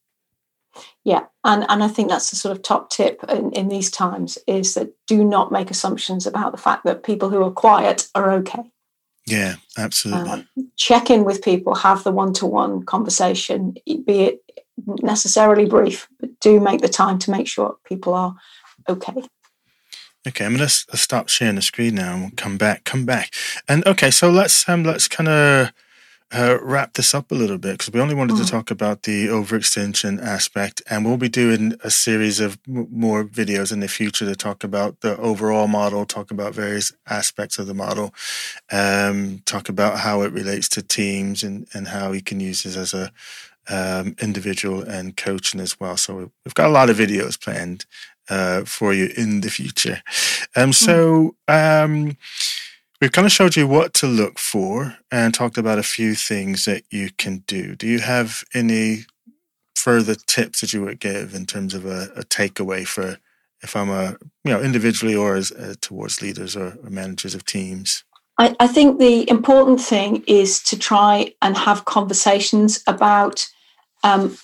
Yeah, 1.04 1.24
and, 1.44 1.66
and 1.68 1.82
I 1.82 1.88
think 1.88 2.08
that's 2.08 2.30
the 2.30 2.36
sort 2.36 2.56
of 2.56 2.62
top 2.62 2.90
tip 2.90 3.22
in, 3.28 3.52
in 3.52 3.68
these 3.68 3.90
times 3.90 4.38
is 4.46 4.74
that 4.74 4.92
do 5.06 5.24
not 5.24 5.52
make 5.52 5.70
assumptions 5.70 6.26
about 6.26 6.52
the 6.52 6.58
fact 6.58 6.84
that 6.84 7.02
people 7.02 7.28
who 7.28 7.42
are 7.42 7.50
quiet 7.50 8.08
are 8.14 8.32
okay. 8.32 8.70
Yeah, 9.26 9.56
absolutely. 9.76 10.30
Um, 10.30 10.48
check 10.76 11.10
in 11.10 11.24
with 11.24 11.42
people, 11.42 11.74
have 11.74 12.04
the 12.04 12.10
one 12.10 12.32
to 12.34 12.46
one 12.46 12.82
conversation, 12.84 13.74
be 13.86 14.20
it 14.22 14.42
necessarily 14.86 15.66
brief, 15.66 16.08
but 16.18 16.40
do 16.40 16.58
make 16.58 16.80
the 16.80 16.88
time 16.88 17.18
to 17.20 17.30
make 17.30 17.46
sure 17.46 17.76
people 17.84 18.14
are 18.14 18.34
okay. 18.88 19.14
Okay, 20.26 20.44
I'm 20.44 20.52
gonna 20.52 20.68
stop 20.68 21.28
sharing 21.28 21.56
the 21.56 21.62
screen 21.62 21.96
now 21.96 22.14
and 22.14 22.22
we'll 22.22 22.30
come 22.36 22.56
back. 22.56 22.84
Come 22.84 23.04
back, 23.04 23.34
and 23.68 23.84
okay, 23.86 24.10
so 24.10 24.30
let's 24.30 24.68
um 24.68 24.84
let's 24.84 25.08
kind 25.08 25.28
of 25.28 25.72
uh, 26.32 26.58
wrap 26.62 26.94
this 26.94 27.14
up 27.14 27.30
a 27.30 27.34
little 27.34 27.58
bit 27.58 27.72
because 27.72 27.92
we 27.92 28.00
only 28.00 28.14
wanted 28.14 28.36
mm. 28.36 28.44
to 28.44 28.50
talk 28.50 28.70
about 28.70 29.02
the 29.02 29.26
overextension 29.26 30.22
aspect, 30.22 30.80
and 30.88 31.04
we'll 31.04 31.16
be 31.16 31.28
doing 31.28 31.74
a 31.84 31.90
series 31.90 32.40
of 32.40 32.58
m- 32.66 32.88
more 32.90 33.24
videos 33.24 33.72
in 33.72 33.80
the 33.80 33.88
future 33.88 34.24
to 34.24 34.34
talk 34.34 34.64
about 34.64 35.00
the 35.00 35.16
overall 35.18 35.68
model, 35.68 36.06
talk 36.06 36.30
about 36.30 36.54
various 36.54 36.92
aspects 37.08 37.58
of 37.58 37.66
the 37.66 37.74
model, 37.74 38.14
um, 38.70 39.42
talk 39.44 39.68
about 39.68 39.98
how 39.98 40.22
it 40.22 40.32
relates 40.32 40.68
to 40.68 40.82
teams 40.82 41.42
and 41.42 41.66
and 41.74 41.88
how 41.88 42.12
you 42.12 42.22
can 42.22 42.40
use 42.40 42.62
this 42.62 42.76
as 42.76 42.94
a 42.94 43.12
um, 43.68 44.16
individual 44.20 44.82
and 44.82 45.16
coaching 45.16 45.60
as 45.60 45.78
well. 45.78 45.96
So 45.96 46.32
we've 46.44 46.54
got 46.54 46.66
a 46.66 46.72
lot 46.72 46.90
of 46.90 46.96
videos 46.96 47.40
planned 47.40 47.86
uh, 48.32 48.64
for 48.64 48.94
you 48.94 49.10
in 49.14 49.42
the 49.42 49.50
future. 49.50 50.02
Um, 50.56 50.72
so 50.72 51.36
um, 51.48 52.16
we've 52.98 53.12
kind 53.12 53.26
of 53.26 53.32
showed 53.32 53.56
you 53.56 53.68
what 53.68 53.92
to 53.94 54.06
look 54.06 54.38
for 54.38 54.96
and 55.10 55.34
talked 55.34 55.58
about 55.58 55.78
a 55.78 55.82
few 55.82 56.14
things 56.14 56.64
that 56.64 56.84
you 56.90 57.10
can 57.18 57.44
do. 57.46 57.76
Do 57.76 57.86
you 57.86 57.98
have 57.98 58.42
any 58.54 59.04
further 59.74 60.14
tips 60.14 60.62
that 60.62 60.72
you 60.72 60.80
would 60.82 60.98
give 60.98 61.34
in 61.34 61.44
terms 61.44 61.74
of 61.74 61.84
a, 61.84 62.10
a 62.16 62.22
takeaway 62.22 62.86
for 62.86 63.18
if 63.62 63.76
I'm 63.76 63.90
a 63.90 64.16
you 64.44 64.52
know 64.52 64.62
individually 64.62 65.14
or 65.14 65.36
as 65.36 65.52
uh, 65.52 65.74
towards 65.80 66.22
leaders 66.22 66.56
or, 66.56 66.78
or 66.82 66.90
managers 66.90 67.34
of 67.34 67.44
teams? 67.44 68.02
I, 68.38 68.56
I 68.58 68.66
think 68.66 68.98
the 68.98 69.28
important 69.28 69.78
thing 69.80 70.24
is 70.26 70.62
to 70.64 70.78
try 70.78 71.34
and 71.42 71.54
have 71.56 71.84
conversations 71.84 72.82
about 72.86 73.46
um, 74.02 74.36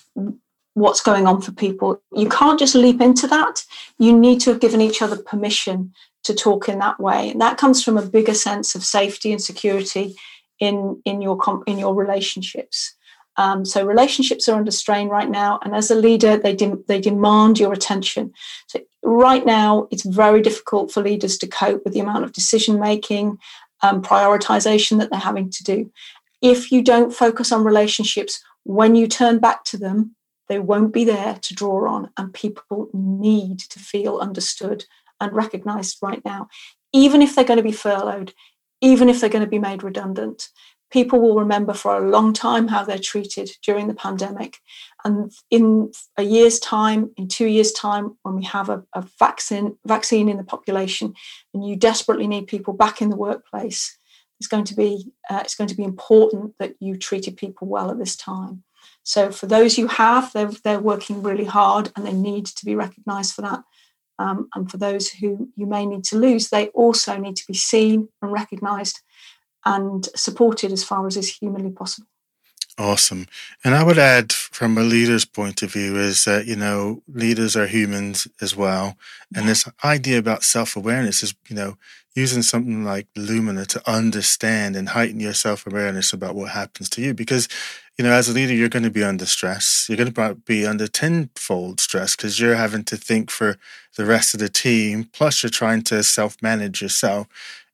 what's 0.79 1.01
going 1.01 1.27
on 1.27 1.41
for 1.41 1.51
people. 1.51 2.01
You 2.15 2.29
can't 2.29 2.59
just 2.59 2.75
leap 2.75 3.01
into 3.01 3.27
that. 3.27 3.63
You 3.97 4.17
need 4.17 4.39
to 4.41 4.51
have 4.51 4.59
given 4.59 4.81
each 4.81 5.01
other 5.01 5.17
permission 5.17 5.93
to 6.23 6.33
talk 6.33 6.67
in 6.67 6.79
that 6.79 6.99
way, 6.99 7.29
and 7.29 7.41
that 7.41 7.57
comes 7.57 7.83
from 7.83 7.97
a 7.97 8.05
bigger 8.05 8.33
sense 8.33 8.75
of 8.75 8.83
safety 8.83 9.31
and 9.31 9.41
security 9.41 10.15
in 10.59 11.01
in 11.05 11.21
your 11.21 11.37
in 11.65 11.79
your 11.79 11.95
relationships. 11.95 12.95
Um, 13.37 13.63
so 13.63 13.85
relationships 13.85 14.49
are 14.49 14.57
under 14.57 14.71
strain 14.71 15.07
right 15.07 15.29
now, 15.29 15.59
and 15.63 15.73
as 15.73 15.89
a 15.89 15.95
leader, 15.95 16.37
they 16.37 16.55
de- 16.55 16.83
they 16.87 16.99
demand 16.99 17.57
your 17.57 17.71
attention. 17.71 18.33
So 18.67 18.81
right 19.01 19.45
now, 19.45 19.87
it's 19.91 20.03
very 20.03 20.41
difficult 20.41 20.91
for 20.91 21.01
leaders 21.01 21.37
to 21.37 21.47
cope 21.47 21.85
with 21.85 21.93
the 21.93 22.01
amount 22.01 22.25
of 22.25 22.33
decision 22.33 22.79
making, 22.79 23.37
um, 23.81 24.01
prioritization 24.01 24.99
that 24.99 25.09
they're 25.09 25.19
having 25.19 25.49
to 25.51 25.63
do. 25.63 25.91
If 26.41 26.71
you 26.71 26.83
don't 26.83 27.13
focus 27.13 27.51
on 27.53 27.63
relationships, 27.63 28.43
when 28.63 28.95
you 28.95 29.07
turn 29.07 29.39
back 29.39 29.63
to 29.65 29.77
them, 29.77 30.15
they 30.49 30.59
won't 30.59 30.91
be 30.91 31.05
there 31.05 31.35
to 31.35 31.53
draw 31.53 31.87
on, 31.87 32.09
and 32.17 32.33
people 32.33 32.89
need 32.93 33.59
to 33.59 33.79
feel 33.79 34.17
understood 34.17 34.85
and 35.21 35.31
recognized 35.31 35.99
right 36.01 36.23
now. 36.25 36.47
Even 36.91 37.21
if 37.21 37.35
they're 37.35 37.45
going 37.45 37.57
to 37.57 37.63
be 37.63 37.71
furloughed, 37.71 38.33
even 38.81 39.09
if 39.09 39.21
they're 39.21 39.29
going 39.29 39.43
to 39.43 39.49
be 39.49 39.59
made 39.59 39.83
redundant, 39.83 40.49
people 40.91 41.21
will 41.21 41.35
remember 41.35 41.73
for 41.73 41.95
a 41.95 42.09
long 42.09 42.33
time 42.33 42.67
how 42.67 42.83
they're 42.83 42.97
treated 42.97 43.51
during 43.63 43.87
the 43.87 43.93
pandemic. 43.93 44.57
And 45.05 45.31
in 45.51 45.91
a 46.17 46.23
year's 46.23 46.59
time, 46.59 47.11
in 47.15 47.27
two 47.27 47.45
years' 47.45 47.71
time, 47.71 48.17
when 48.23 48.35
we 48.35 48.43
have 48.45 48.69
a, 48.69 48.83
a 48.93 49.05
vaccine 49.19 49.77
vaccine 49.85 50.29
in 50.29 50.37
the 50.37 50.43
population, 50.43 51.13
and 51.53 51.65
you 51.65 51.75
desperately 51.75 52.27
need 52.27 52.47
people 52.47 52.73
back 52.73 53.01
in 53.01 53.09
the 53.09 53.15
workplace, 53.15 53.97
it's 54.39 54.47
going 54.47 54.65
to 54.65 54.75
be 54.75 55.11
uh, 55.29 55.41
it's 55.43 55.55
going 55.55 55.69
to 55.69 55.75
be 55.75 55.83
important 55.83 56.55
that 56.59 56.75
you 56.79 56.97
treated 56.97 57.37
people 57.37 57.67
well 57.67 57.91
at 57.91 57.99
this 57.99 58.15
time. 58.15 58.63
So 59.09 59.31
for 59.31 59.47
those 59.47 59.79
you 59.79 59.87
have, 59.87 60.31
they're, 60.33 60.51
they're 60.63 60.79
working 60.79 61.23
really 61.23 61.45
hard 61.45 61.91
and 61.95 62.05
they 62.05 62.13
need 62.13 62.45
to 62.45 62.63
be 62.63 62.75
recognised 62.75 63.33
for 63.33 63.41
that. 63.41 63.63
Um, 64.19 64.49
and 64.53 64.69
for 64.69 64.77
those 64.77 65.09
who 65.09 65.49
you 65.55 65.65
may 65.65 65.87
need 65.87 66.03
to 66.05 66.15
lose, 66.15 66.49
they 66.49 66.67
also 66.67 67.17
need 67.17 67.35
to 67.37 67.47
be 67.47 67.55
seen 67.55 68.09
and 68.21 68.31
recognised 68.31 68.99
and 69.65 70.07
supported 70.15 70.71
as 70.71 70.83
far 70.83 71.07
as 71.07 71.17
is 71.17 71.37
humanly 71.37 71.71
possible. 71.71 72.05
Awesome. 72.77 73.25
And 73.63 73.73
I 73.73 73.83
would 73.83 73.97
add 73.97 74.31
from 74.31 74.77
a 74.77 74.83
leader's 74.83 75.25
point 75.25 75.63
of 75.63 75.73
view 75.73 75.97
is 75.97 76.23
that, 76.25 76.45
you 76.45 76.55
know, 76.55 77.01
leaders 77.07 77.55
are 77.55 77.65
humans 77.65 78.27
as 78.41 78.55
well. 78.55 78.95
And 79.35 79.49
this 79.49 79.67
idea 79.83 80.19
about 80.19 80.43
self 80.43 80.75
awareness 80.75 81.23
is, 81.23 81.33
you 81.47 81.55
know, 81.55 81.77
using 82.15 82.41
something 82.41 82.85
like 82.85 83.07
Lumina 83.15 83.65
to 83.65 83.89
understand 83.89 84.75
and 84.75 84.89
heighten 84.89 85.19
your 85.19 85.33
self 85.33 85.65
awareness 85.65 86.13
about 86.13 86.35
what 86.35 86.51
happens 86.51 86.89
to 86.91 87.01
you. 87.01 87.13
Because, 87.13 87.47
you 87.99 88.05
know, 88.05 88.13
as 88.13 88.29
a 88.29 88.33
leader, 88.33 88.53
you're 88.53 88.69
going 88.69 88.83
to 88.83 88.89
be 88.89 89.03
under 89.03 89.25
stress. 89.25 89.85
You're 89.89 89.97
going 89.97 90.13
to 90.13 90.35
be 90.45 90.65
under 90.65 90.87
tenfold 90.87 91.81
stress 91.81 92.15
because 92.15 92.39
you're 92.39 92.55
having 92.55 92.85
to 92.85 92.95
think 92.95 93.29
for 93.29 93.57
the 93.97 94.05
rest 94.05 94.33
of 94.33 94.39
the 94.39 94.47
team. 94.47 95.09
Plus, 95.11 95.43
you're 95.43 95.49
trying 95.49 95.81
to 95.81 96.01
self 96.01 96.41
manage 96.41 96.81
yourself. 96.81 97.27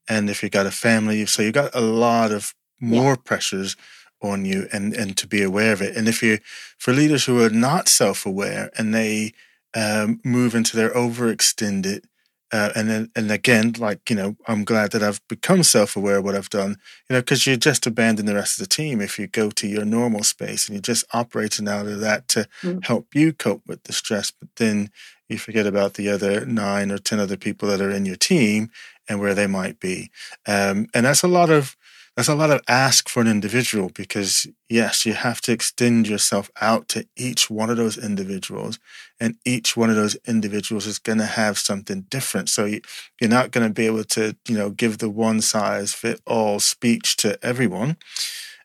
And 0.09 0.27
if 0.27 0.41
you've 0.41 0.51
got 0.51 0.65
a 0.65 0.71
family, 0.71 1.27
so 1.27 1.43
you've 1.43 1.53
got 1.53 1.75
a 1.75 1.79
lot 1.79 2.31
of 2.31 2.55
more 2.81 3.11
yeah. 3.11 3.23
pressures 3.23 3.75
on 4.19 4.45
you 4.45 4.67
and, 4.73 4.95
and 4.95 5.15
to 5.17 5.27
be 5.27 5.43
aware 5.43 5.73
of 5.73 5.83
it. 5.83 5.95
And 5.95 6.07
if 6.07 6.23
you, 6.23 6.39
for 6.79 6.91
leaders 6.91 7.25
who 7.25 7.43
are 7.43 7.51
not 7.51 7.87
self 7.87 8.25
aware 8.25 8.71
and 8.79 8.95
they 8.95 9.31
um, 9.75 10.21
move 10.23 10.55
into 10.55 10.75
their 10.75 10.89
overextended, 10.89 12.03
uh, 12.51 12.69
and 12.75 12.89
then, 12.89 13.11
and 13.15 13.31
again, 13.31 13.73
like, 13.79 14.09
you 14.09 14.15
know, 14.15 14.35
I'm 14.47 14.63
glad 14.63 14.91
that 14.91 15.01
I've 15.01 15.19
become 15.27 15.63
self 15.63 15.95
aware 15.95 16.17
of 16.17 16.23
what 16.23 16.35
I've 16.35 16.49
done, 16.49 16.77
you 17.09 17.15
know, 17.15 17.21
because 17.21 17.47
you 17.47 17.57
just 17.57 17.87
abandon 17.87 18.25
the 18.25 18.35
rest 18.35 18.59
of 18.59 18.67
the 18.67 18.73
team 18.73 19.01
if 19.01 19.17
you 19.17 19.27
go 19.27 19.49
to 19.51 19.67
your 19.67 19.85
normal 19.85 20.23
space 20.23 20.67
and 20.67 20.75
you're 20.75 20.81
just 20.81 21.05
operating 21.13 21.67
out 21.67 21.87
of 21.87 21.99
that 22.01 22.27
to 22.29 22.47
mm. 22.61 22.85
help 22.85 23.15
you 23.15 23.33
cope 23.33 23.63
with 23.67 23.83
the 23.83 23.93
stress. 23.93 24.31
But 24.31 24.49
then 24.57 24.89
you 25.27 25.39
forget 25.39 25.65
about 25.65 25.95
the 25.95 26.09
other 26.09 26.45
nine 26.45 26.91
or 26.91 26.99
10 26.99 27.19
other 27.19 27.37
people 27.37 27.67
that 27.69 27.81
are 27.81 27.89
in 27.89 28.05
your 28.05 28.15
team 28.15 28.69
and 29.09 29.19
where 29.19 29.33
they 29.33 29.47
might 29.47 29.79
be. 29.79 30.11
Um, 30.47 30.87
and 30.93 31.05
that's 31.05 31.23
a 31.23 31.27
lot 31.27 31.49
of, 31.49 31.75
that's 32.15 32.29
a 32.29 32.35
lot 32.35 32.49
of 32.49 32.61
ask 32.67 33.09
for 33.09 33.21
an 33.21 33.27
individual 33.27 33.89
because 33.93 34.47
yes, 34.69 35.05
you 35.05 35.13
have 35.13 35.41
to 35.41 35.51
extend 35.51 36.07
yourself 36.07 36.49
out 36.61 36.87
to 36.89 37.05
each 37.17 37.49
one 37.49 37.69
of 37.69 37.75
those 37.75 37.97
individuals, 37.97 38.79
and 39.19 39.35
each 39.43 39.75
one 39.75 39.89
of 39.89 39.97
those 39.97 40.15
individuals 40.25 40.87
is 40.87 40.97
going 40.97 41.17
to 41.17 41.25
have 41.25 41.57
something 41.57 42.01
different. 42.03 42.47
So 42.49 42.65
you, 42.65 42.81
are 43.21 43.27
not 43.27 43.51
going 43.51 43.67
to 43.67 43.73
be 43.73 43.85
able 43.85 44.05
to, 44.05 44.35
you 44.47 44.57
know, 44.57 44.69
give 44.69 44.99
the 44.99 45.09
one 45.09 45.41
size 45.41 45.93
fit 45.93 46.21
all 46.25 46.59
speech 46.59 47.17
to 47.17 47.37
everyone. 47.43 47.97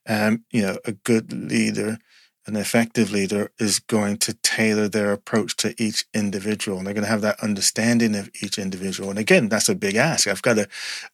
Um, 0.09 0.45
you 0.53 0.63
know, 0.63 0.79
a 0.85 0.93
good 0.93 1.33
leader, 1.33 1.99
an 2.47 2.57
effective 2.57 3.11
leader, 3.11 3.51
is 3.59 3.81
going 3.81 4.19
to 4.19 4.35
tailor 4.35 4.89
their 4.89 5.13
approach 5.13 5.57
to 5.57 5.75
each 5.77 6.05
individual, 6.15 6.79
and 6.79 6.87
they're 6.87 6.95
going 6.95 7.05
to 7.05 7.11
have 7.11 7.21
that 7.23 7.43
understanding 7.43 8.15
of 8.15 8.31
each 8.41 8.59
individual. 8.59 9.11
And 9.11 9.19
again, 9.19 9.49
that's 9.49 9.69
a 9.69 9.75
big 9.75 9.97
ask. 9.97 10.29
I've 10.29 10.43
got 10.43 10.55
to, 10.55 10.69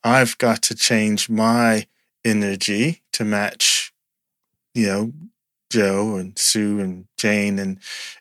I've 0.05 0.37
got 0.37 0.61
to 0.65 0.75
change 0.75 1.31
my 1.31 1.87
energy 2.27 3.03
to 3.13 3.25
match, 3.25 3.93
you 4.75 4.87
know, 4.87 5.13
Joe 5.71 6.17
and 6.17 6.39
Sue 6.39 6.81
and 6.81 7.07
Jane 7.17 7.59
and 7.59 7.79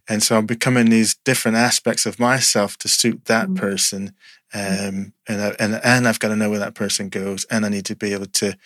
and 0.08 0.24
so 0.24 0.38
I'm 0.38 0.46
becoming 0.46 0.90
these 0.90 1.16
different 1.26 1.58
aspects 1.58 2.06
of 2.06 2.20
myself 2.20 2.78
to 2.80 2.88
suit 2.88 3.26
that 3.26 3.48
mm-hmm. 3.48 3.56
person, 3.56 4.14
um, 4.54 5.14
and 5.28 5.42
I, 5.42 5.56
and 5.60 5.80
and 5.84 6.08
I've 6.08 6.20
got 6.20 6.30
to 6.30 6.36
know 6.36 6.50
where 6.50 6.60
that 6.60 6.76
person 6.76 7.10
goes, 7.10 7.46
and 7.46 7.66
I 7.66 7.70
need 7.70 7.86
to 7.86 7.96
be 7.96 8.14
able 8.14 8.28
to 8.28 8.58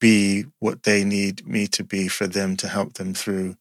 be 0.00 0.44
what 0.58 0.82
they 0.84 1.04
need 1.04 1.46
me 1.46 1.66
to 1.68 1.84
be 1.84 2.08
for 2.08 2.26
them 2.26 2.56
to 2.56 2.68
help 2.68 2.94
them 2.94 3.14
through 3.14 3.56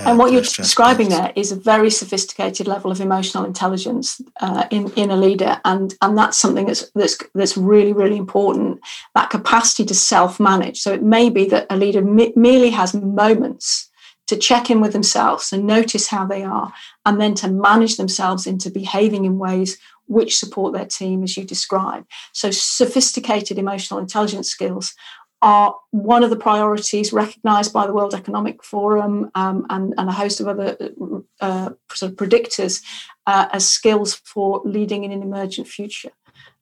and 0.00 0.18
what 0.18 0.32
you're 0.32 0.42
describing 0.42 1.08
there 1.08 1.32
is 1.36 1.52
a 1.52 1.56
very 1.56 1.90
sophisticated 1.90 2.66
level 2.66 2.90
of 2.90 3.00
emotional 3.00 3.44
intelligence 3.44 4.20
uh, 4.40 4.64
in 4.70 4.90
in 4.92 5.10
a 5.10 5.16
leader, 5.16 5.60
and 5.64 5.94
and 6.02 6.16
that's 6.16 6.36
something 6.36 6.66
that's 6.66 6.90
that's 6.94 7.18
that's 7.34 7.56
really 7.56 7.92
really 7.92 8.16
important. 8.16 8.80
That 9.14 9.30
capacity 9.30 9.84
to 9.86 9.94
self 9.94 10.40
manage. 10.40 10.80
So 10.80 10.92
it 10.92 11.02
may 11.02 11.30
be 11.30 11.46
that 11.46 11.66
a 11.70 11.76
leader 11.76 12.02
me- 12.02 12.32
merely 12.36 12.70
has 12.70 12.94
moments 12.94 13.90
to 14.26 14.36
check 14.36 14.70
in 14.70 14.80
with 14.80 14.92
themselves 14.92 15.52
and 15.52 15.66
notice 15.66 16.08
how 16.08 16.26
they 16.26 16.44
are, 16.44 16.72
and 17.06 17.20
then 17.20 17.34
to 17.36 17.50
manage 17.50 17.96
themselves 17.96 18.46
into 18.46 18.70
behaving 18.70 19.24
in 19.24 19.38
ways 19.38 19.78
which 20.08 20.38
support 20.38 20.72
their 20.72 20.86
team, 20.86 21.22
as 21.22 21.36
you 21.36 21.44
describe. 21.44 22.04
So 22.32 22.50
sophisticated 22.50 23.58
emotional 23.58 24.00
intelligence 24.00 24.48
skills 24.48 24.94
are 25.40 25.76
one 25.90 26.24
of 26.24 26.30
the 26.30 26.36
priorities 26.36 27.12
recognised 27.12 27.72
by 27.72 27.86
the 27.86 27.92
World 27.92 28.14
Economic 28.14 28.62
Forum 28.64 29.30
um, 29.34 29.66
and, 29.70 29.94
and, 29.96 30.08
a 30.08 30.12
host 30.12 30.40
of 30.40 30.48
other 30.48 30.76
uh, 31.40 31.70
sort 31.92 32.10
of 32.10 32.18
predictors 32.18 32.82
uh, 33.26 33.46
as 33.52 33.68
skills 33.68 34.14
for 34.14 34.60
leading 34.64 35.04
in 35.04 35.12
an 35.12 35.22
emergent 35.22 35.68
future. 35.68 36.10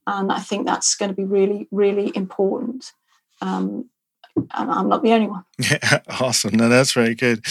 And 0.07 0.31
I 0.31 0.41
think 0.41 0.67
that's 0.67 0.95
going 0.95 1.09
to 1.09 1.15
be 1.15 1.25
really, 1.25 1.69
really 1.71 2.13
important. 2.15 2.93
Um, 3.41 3.89
and 4.37 4.71
I'm 4.71 4.89
not 4.89 5.03
the 5.03 5.13
only 5.13 5.29
one. 5.29 5.45
Yeah, 5.59 6.01
awesome. 6.21 6.55
No, 6.55 6.69
that's 6.69 6.93
very 6.93 7.15
good. 7.15 7.45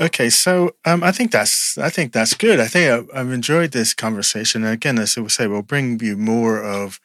Okay, 0.00 0.30
so 0.30 0.76
um, 0.84 1.02
I 1.02 1.10
think 1.10 1.32
that's 1.32 1.76
I 1.76 1.90
think 1.90 2.12
that's 2.12 2.34
good. 2.34 2.60
I 2.60 2.68
think 2.68 3.10
I, 3.12 3.18
have 3.18 3.32
enjoyed 3.32 3.72
this 3.72 3.94
conversation. 3.94 4.62
And 4.62 4.72
again, 4.72 4.98
as 4.98 5.16
we 5.16 5.28
say, 5.28 5.48
we'll 5.48 5.62
bring 5.62 5.98
you 6.00 6.16
more 6.16 6.62
of 6.62 7.00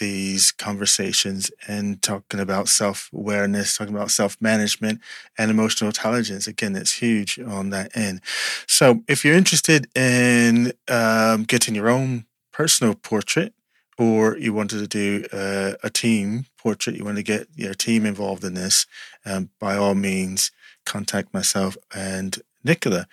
these 0.00 0.50
conversations 0.50 1.50
and 1.68 2.00
talking 2.02 2.40
about 2.40 2.68
self 2.68 3.10
awareness, 3.12 3.76
talking 3.76 3.94
about 3.94 4.10
self 4.10 4.36
management 4.40 5.00
and 5.36 5.50
emotional 5.50 5.88
intelligence. 5.88 6.46
Again, 6.46 6.74
it's 6.74 6.92
huge 6.92 7.38
on 7.38 7.70
that 7.70 7.96
end. 7.96 8.20
So, 8.66 9.02
if 9.08 9.24
you're 9.24 9.36
interested 9.36 9.88
in 9.96 10.72
um, 10.88 11.44
getting 11.44 11.74
your 11.74 11.88
own 11.88 12.24
personal 12.52 12.94
portrait, 12.94 13.52
or 13.98 14.36
you 14.36 14.52
wanted 14.52 14.78
to 14.78 14.86
do 14.86 15.24
uh, 15.32 15.74
a 15.82 15.90
team 15.90 16.46
portrait, 16.58 16.96
you 16.96 17.04
want 17.04 17.16
to 17.16 17.22
get 17.22 17.48
your 17.54 17.74
team 17.74 18.04
involved 18.04 18.44
in 18.44 18.54
this, 18.54 18.86
um, 19.24 19.50
by 19.58 19.76
all 19.76 19.94
means, 19.94 20.50
contact 20.84 21.32
myself 21.32 21.76
and 21.94 22.40
Nicola, 22.62 23.06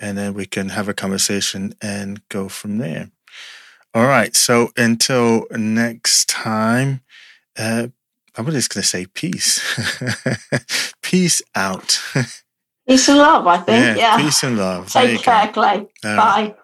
and 0.00 0.16
then 0.16 0.34
we 0.34 0.46
can 0.46 0.70
have 0.70 0.88
a 0.88 0.94
conversation 0.94 1.74
and 1.80 2.26
go 2.28 2.48
from 2.48 2.78
there. 2.78 3.10
All 3.94 4.06
right. 4.06 4.34
So 4.34 4.70
until 4.76 5.46
next 5.50 6.28
time, 6.28 7.00
uh, 7.58 7.88
I'm 8.36 8.46
just 8.50 8.72
going 8.72 8.82
to 8.82 8.88
say 8.88 9.06
peace. 9.06 9.60
peace 11.02 11.42
out. 11.54 12.00
Peace 12.88 13.08
and 13.08 13.18
love, 13.18 13.46
I 13.46 13.58
think. 13.58 13.96
Yeah. 13.96 14.16
yeah. 14.16 14.16
Peace 14.16 14.42
and 14.42 14.58
love. 14.58 14.90
Take 14.90 15.22
care, 15.22 15.46
go. 15.46 15.52
Clay. 15.52 15.86
Bye. 16.02 16.56